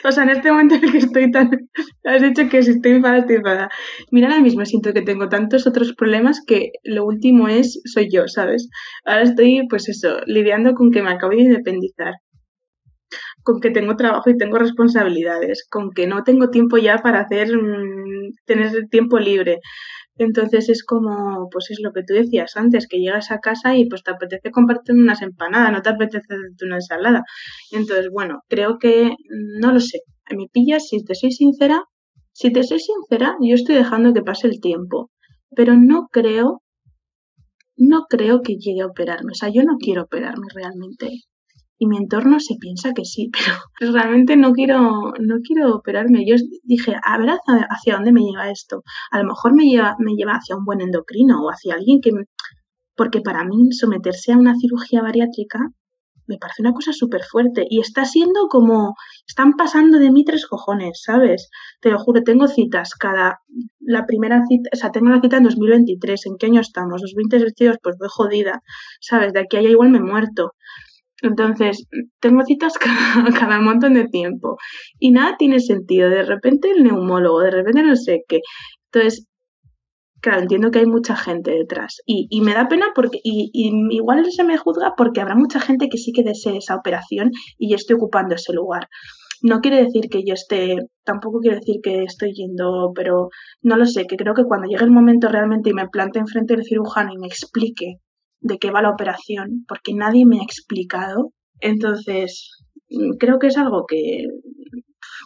[0.05, 1.51] o sea, en este momento en el que estoy tan.
[2.05, 3.69] Has dicho que si estoy enfadada.
[4.11, 7.81] Mira, ahora mismo siento que tengo tantos otros problemas que lo último es.
[7.85, 8.69] Soy yo, ¿sabes?
[9.05, 12.15] Ahora estoy, pues eso, lidiando con que me acabo de independizar.
[13.43, 17.49] con que tengo trabajo y tengo responsabilidades, con que no tengo tiempo ya para hacer,
[17.57, 19.59] mm, tener tiempo libre.
[20.17, 23.87] Entonces es como, pues es lo que tú decías antes, que llegas a casa y
[23.87, 27.25] pues te apetece compartir unas empanadas, no te apetece hacerte una ensalada.
[27.73, 29.15] Entonces, bueno, creo que,
[29.61, 31.83] no lo sé, a mi pillas, si te soy sincera,
[32.33, 35.11] si te soy sincera, yo estoy dejando que pase el tiempo,
[35.57, 36.63] pero no creo,
[37.77, 41.11] no creo que llegue a operarme, o sea, yo no quiero operarme realmente
[41.79, 43.31] y mi entorno se piensa que sí,
[43.79, 46.25] pero realmente no quiero, no quiero operarme.
[46.27, 47.31] Yo dije, a ver
[47.69, 48.83] hacia, dónde me lleva esto.
[49.11, 52.11] A lo mejor me lleva, me lleva hacia un buen endocrino o hacia alguien que...
[52.97, 55.59] Porque para mí someterse a una cirugía bariátrica
[56.27, 58.95] me parece una cosa súper fuerte y está siendo como,
[59.27, 61.51] están pasando de mí tres cojones, ¿sabes?
[61.81, 63.41] Te lo juro, tengo citas cada,
[63.81, 67.03] la primera cita, o sea, tengo la cita en 2023, ¿en qué año estamos?
[67.03, 68.63] Los 20 vestidos, pues voy jodida,
[69.01, 69.33] ¿sabes?
[69.33, 70.53] De aquí a allá igual me muerto.
[71.29, 71.87] Entonces,
[72.21, 72.75] tengo citas
[73.39, 74.57] cada, montón de tiempo
[74.99, 76.11] y nada tiene sentido.
[76.11, 78.41] De repente el neumólogo, de repente no sé qué.
[78.93, 79.27] Entonces,
[80.21, 83.51] claro, entiendo que hay mucha gente detrás y, y me da pena porque y,
[83.91, 87.71] igual se me juzga porque habrá mucha gente que sí que desee esa operación y
[87.71, 88.89] yo estoy ocupando ese lugar.
[89.43, 93.29] No quiere decir que yo esté, tampoco quiere decir que estoy yendo, pero
[93.63, 96.57] no lo sé, que creo que cuando llegue el momento realmente y me plante enfrente
[96.57, 97.99] del cirujano y me explique
[98.45, 101.33] de qué va la operación, porque nadie me ha explicado.
[101.61, 102.51] Entonces,
[102.91, 104.27] mm, creo que es algo que,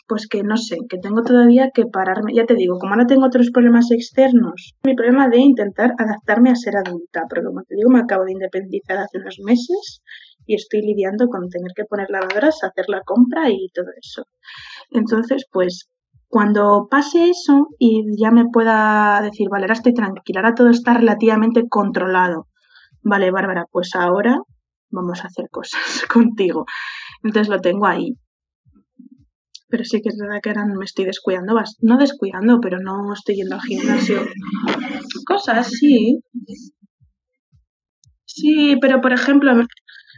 [0.06, 2.32] pues que no sé, que tengo todavía que pararme.
[2.34, 6.54] Ya te digo, como ahora tengo otros problemas externos, mi problema de intentar adaptarme a
[6.56, 10.02] ser adulta, pero como te digo, me acabo de independizar hace unos meses
[10.46, 14.22] y estoy lidiando con tener que poner lavadoras, hacer la compra y todo eso.
[14.90, 15.90] Entonces, pues
[16.28, 20.94] cuando pase eso y ya me pueda decir, vale, ahora estoy tranquila, ahora todo está
[20.94, 22.46] relativamente controlado,
[23.02, 24.40] vale, Bárbara, pues ahora
[24.90, 25.80] vamos a hacer cosas
[26.12, 26.66] contigo.
[27.22, 28.16] Entonces lo tengo ahí.
[29.68, 33.36] Pero sí que es verdad que ahora me estoy descuidando, no descuidando, pero no estoy
[33.36, 34.22] yendo al gimnasio.
[35.26, 36.20] Cosas, sí.
[38.24, 39.52] Sí, pero por ejemplo,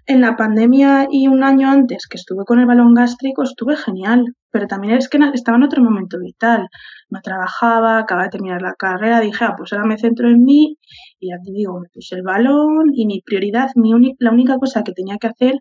[0.07, 4.37] en la pandemia y un año antes que estuve con el balón gástrico, estuve genial.
[4.53, 6.69] Pero también es que estaba en otro momento vital.
[7.09, 10.77] No trabajaba, acababa de terminar la carrera, dije, ah, pues ahora me centro en mí
[11.21, 15.19] ya te digo, me el balón y mi prioridad, mi la única cosa que tenía
[15.19, 15.55] que hacer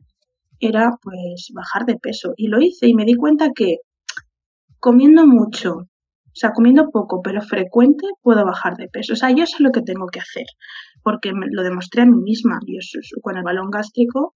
[0.60, 2.34] era pues bajar de peso.
[2.38, 3.78] Y lo hice y me di cuenta que
[4.80, 9.14] comiendo mucho, o sea, comiendo poco pero frecuente, puedo bajar de peso.
[9.14, 10.46] O sea, yo sé lo que tengo que hacer,
[11.04, 12.60] porque lo demostré a mí misma.
[12.68, 12.80] Yo
[13.22, 14.36] con el balón gástrico,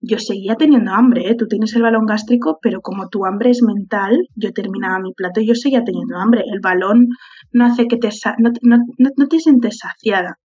[0.00, 1.34] yo seguía teniendo hambre, ¿eh?
[1.36, 5.40] Tú tienes el balón gástrico, pero como tu hambre es mental, yo terminaba mi plato
[5.40, 6.44] y yo seguía teniendo hambre.
[6.52, 7.08] El balón
[7.52, 8.08] no hace que te...
[8.38, 8.78] No, no,
[9.16, 10.38] no te sientes saciada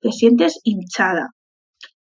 [0.00, 1.30] te sientes hinchada.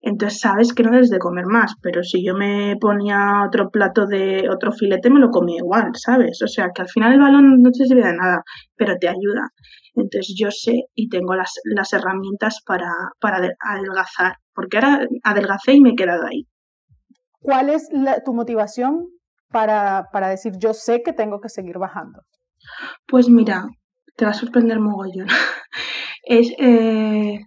[0.04, 4.06] Entonces sabes que no debes de comer más, pero si yo me ponía otro plato
[4.06, 6.42] de otro filete me lo comía igual, ¿sabes?
[6.42, 8.42] O sea que al final el balón no te sirve de nada,
[8.74, 9.50] pero te ayuda.
[9.94, 12.90] Entonces yo sé y tengo las, las herramientas para,
[13.20, 16.48] para adelgazar, porque ahora adelgacé y me he quedado ahí.
[17.40, 17.88] ¿Cuál es
[18.24, 19.06] tu motivación
[19.50, 22.22] para, para decir yo sé que tengo que seguir bajando?
[23.06, 23.66] Pues mira,
[24.16, 25.28] te va a sorprender mogollón.
[26.24, 27.40] es eh,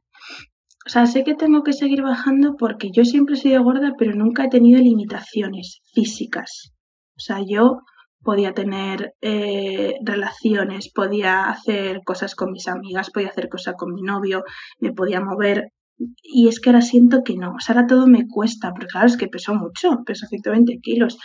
[0.86, 4.14] o sea, sé que tengo que seguir bajando porque yo siempre he sido gorda, pero
[4.14, 6.74] nunca he tenido limitaciones físicas.
[7.18, 7.80] O sea, yo
[8.22, 14.04] podía tener eh, relaciones, podía hacer cosas con mis amigas, podía hacer cosas con mi
[14.04, 14.44] novio,
[14.80, 15.70] me podía mover.
[16.22, 19.08] Y es que ahora siento que no, o sea, ahora todo me cuesta, porque claro,
[19.08, 21.18] es que peso mucho, peso 120 kilos.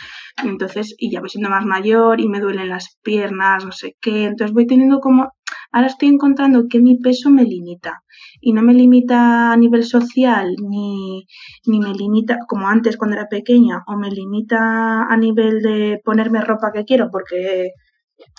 [0.45, 4.25] Entonces, y ya voy siendo más mayor y me duelen las piernas, no sé qué.
[4.25, 5.33] Entonces voy teniendo como
[5.73, 8.03] Ahora estoy encontrando que mi peso me limita
[8.41, 11.27] y no me limita a nivel social ni,
[11.67, 16.41] ni me limita como antes cuando era pequeña o me limita a nivel de ponerme
[16.41, 17.71] ropa que quiero porque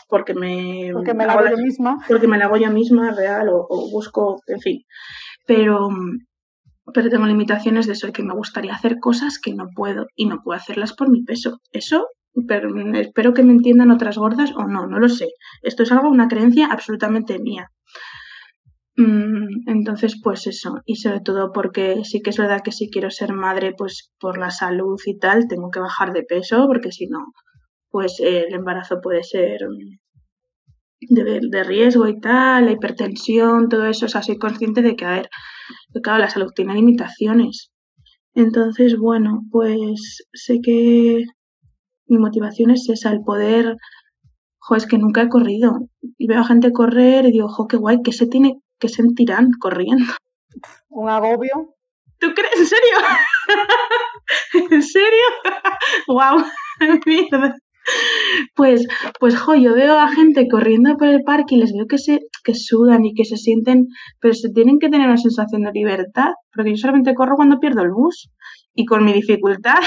[0.08, 1.98] porque me porque me la hago yo misma.
[2.08, 4.82] porque me la hago yo misma real o, o busco en fin.
[5.48, 5.90] Pero
[6.94, 10.42] pero tengo limitaciones de eso que me gustaría hacer cosas que no puedo y no
[10.44, 11.60] puedo hacerlas por mi peso.
[11.72, 12.08] Eso
[12.48, 15.30] pero espero que me entiendan otras gordas o no, no lo sé.
[15.62, 17.70] Esto es algo, una creencia absolutamente mía.
[18.98, 23.10] Mm, entonces, pues eso, y sobre todo porque sí que es verdad que si quiero
[23.10, 27.08] ser madre, pues por la salud y tal, tengo que bajar de peso, porque si
[27.08, 27.26] no,
[27.90, 29.62] pues el embarazo puede ser
[31.10, 35.06] de, de, riesgo y tal, la hipertensión, todo eso, o sea, soy consciente de que,
[35.06, 35.30] a ver,
[36.04, 37.72] claro, la salud tiene limitaciones.
[38.34, 41.26] Entonces, bueno, pues sé que
[42.12, 43.78] mi motivación es esa, el poder,
[44.60, 45.80] jo, es que nunca he corrido.
[46.18, 49.52] Y veo a gente correr y digo, jo, qué guay, que se tiene, que sentirán
[49.60, 50.14] corriendo.
[50.90, 51.76] Un agobio.
[52.20, 52.58] ¿Tú crees?
[52.58, 52.98] ¿En serio?
[54.72, 55.26] ¿En serio?
[56.08, 56.44] ¡Wow!
[57.06, 57.56] mierda.
[58.56, 58.88] Pues,
[59.20, 62.20] pues, jo, yo veo a gente corriendo por el parque y les veo que se,
[62.44, 63.88] que sudan y que se sienten,
[64.20, 67.82] pero se tienen que tener una sensación de libertad, porque yo solamente corro cuando pierdo
[67.82, 68.30] el bus
[68.76, 69.80] y con mi dificultad,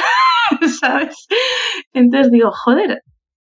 [0.80, 1.26] ¿sabes?
[1.92, 3.02] Entonces digo, joder,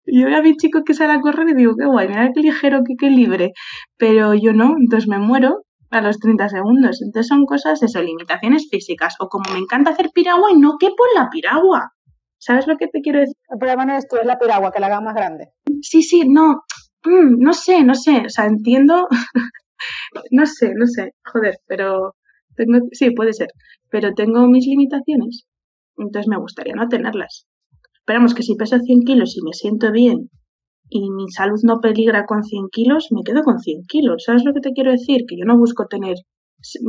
[0.07, 2.41] yo veo a mi chico que sale a correr y digo, qué guay, mira qué
[2.41, 3.53] ligero, qué, qué libre,
[3.97, 7.01] pero yo no, entonces me muero a los 30 segundos.
[7.03, 9.15] Entonces son cosas, eso, limitaciones físicas.
[9.21, 11.93] O como me encanta hacer piragua y no quepo en la piragua.
[12.39, 13.37] ¿Sabes lo que te quiero decir?
[13.51, 15.49] El problema no es tú, es la piragua, que la haga más grande.
[15.83, 16.63] Sí, sí, no.
[17.05, 18.23] Mm, no sé, no sé.
[18.27, 19.07] O sea, entiendo.
[20.31, 21.13] no sé, no sé.
[21.25, 22.15] Joder, pero
[22.57, 22.79] tengo.
[22.93, 23.49] Sí, puede ser.
[23.91, 25.45] Pero tengo mis limitaciones.
[25.97, 27.47] Entonces me gustaría no tenerlas.
[28.03, 30.29] Esperamos que si peso 100 kilos y me siento bien
[30.89, 34.25] y mi salud no peligra con 100 kilos, me quedo con 100 kilos.
[34.27, 35.25] ¿Sabes lo que te quiero decir?
[35.27, 36.17] Que yo no busco tener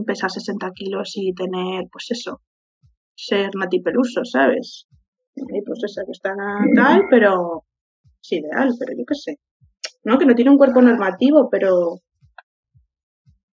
[0.07, 2.41] pesar 60 kilos y tener, pues eso,
[3.15, 4.87] ser natipeluso, ¿sabes?
[5.35, 6.33] pues esa que está
[6.75, 7.63] tal, pero
[8.21, 9.39] es ideal, pero yo qué sé.
[10.03, 11.99] No, que no tiene un cuerpo normativo, pero...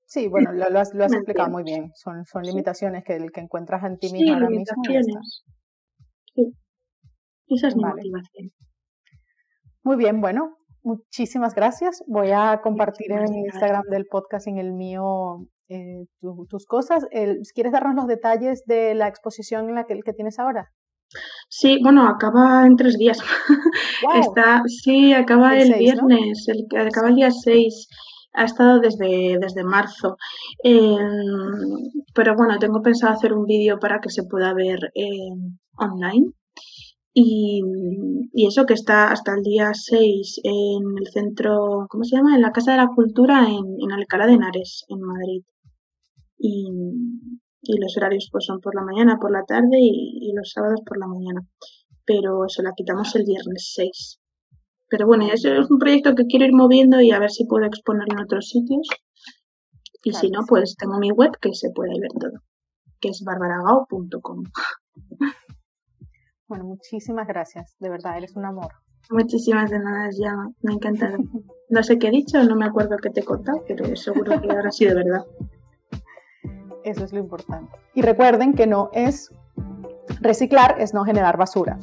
[0.07, 1.93] Sí, bueno, lo, has, explicado muy bien.
[1.95, 4.83] Son, son limitaciones que, que encuentras en ti mismo ahora mismo.
[7.51, 8.53] Esa es mi motivación.
[9.83, 12.03] Muy bien, bueno, muchísimas gracias.
[12.07, 16.07] Voy a compartir en el Instagram del podcast, en el mío, eh,
[16.49, 17.07] tus cosas.
[17.55, 20.71] ¿Quieres darnos los detalles de la exposición en la que, que tienes ahora?
[21.49, 23.19] Sí, bueno, acaba en tres días.
[24.15, 27.89] Está, sí, acaba el, viernes, el, acaba el día 6.
[28.35, 30.17] Ha estado desde, desde marzo.
[30.63, 31.01] Em,
[32.15, 34.79] pero bueno, tengo pensado hacer un vídeo para que se pueda ver
[35.77, 36.33] online.
[37.13, 37.63] Y,
[38.33, 42.37] y, eso que está hasta el día 6 en el centro, ¿cómo se llama?
[42.37, 45.43] En la Casa de la Cultura en, en Alcalá de Henares, en Madrid.
[46.39, 46.69] Y,
[47.63, 50.99] y los horarios pues son por la mañana, por la tarde y, los sábados por
[50.99, 51.43] la mañana.
[52.05, 54.21] Pero eso la quitamos el viernes 6.
[54.89, 57.65] Pero bueno, eso es un proyecto que quiero ir moviendo y a ver si puedo
[57.67, 58.89] exponerlo en otros sitios.
[60.03, 62.41] Y si no, pues tengo mi web que se puede ver todo,
[63.01, 64.45] que es barbaragao.com.
[66.51, 68.73] Bueno, muchísimas gracias, de verdad, eres un amor.
[69.09, 71.19] Muchísimas de nada, ya me ha encantado.
[71.69, 74.51] No sé qué he dicho, no me acuerdo qué te he contado, pero seguro que
[74.51, 75.25] ahora sí de verdad.
[76.83, 77.71] Eso es lo importante.
[77.95, 79.33] Y recuerden que no es
[80.21, 81.79] reciclar, es no generar basura.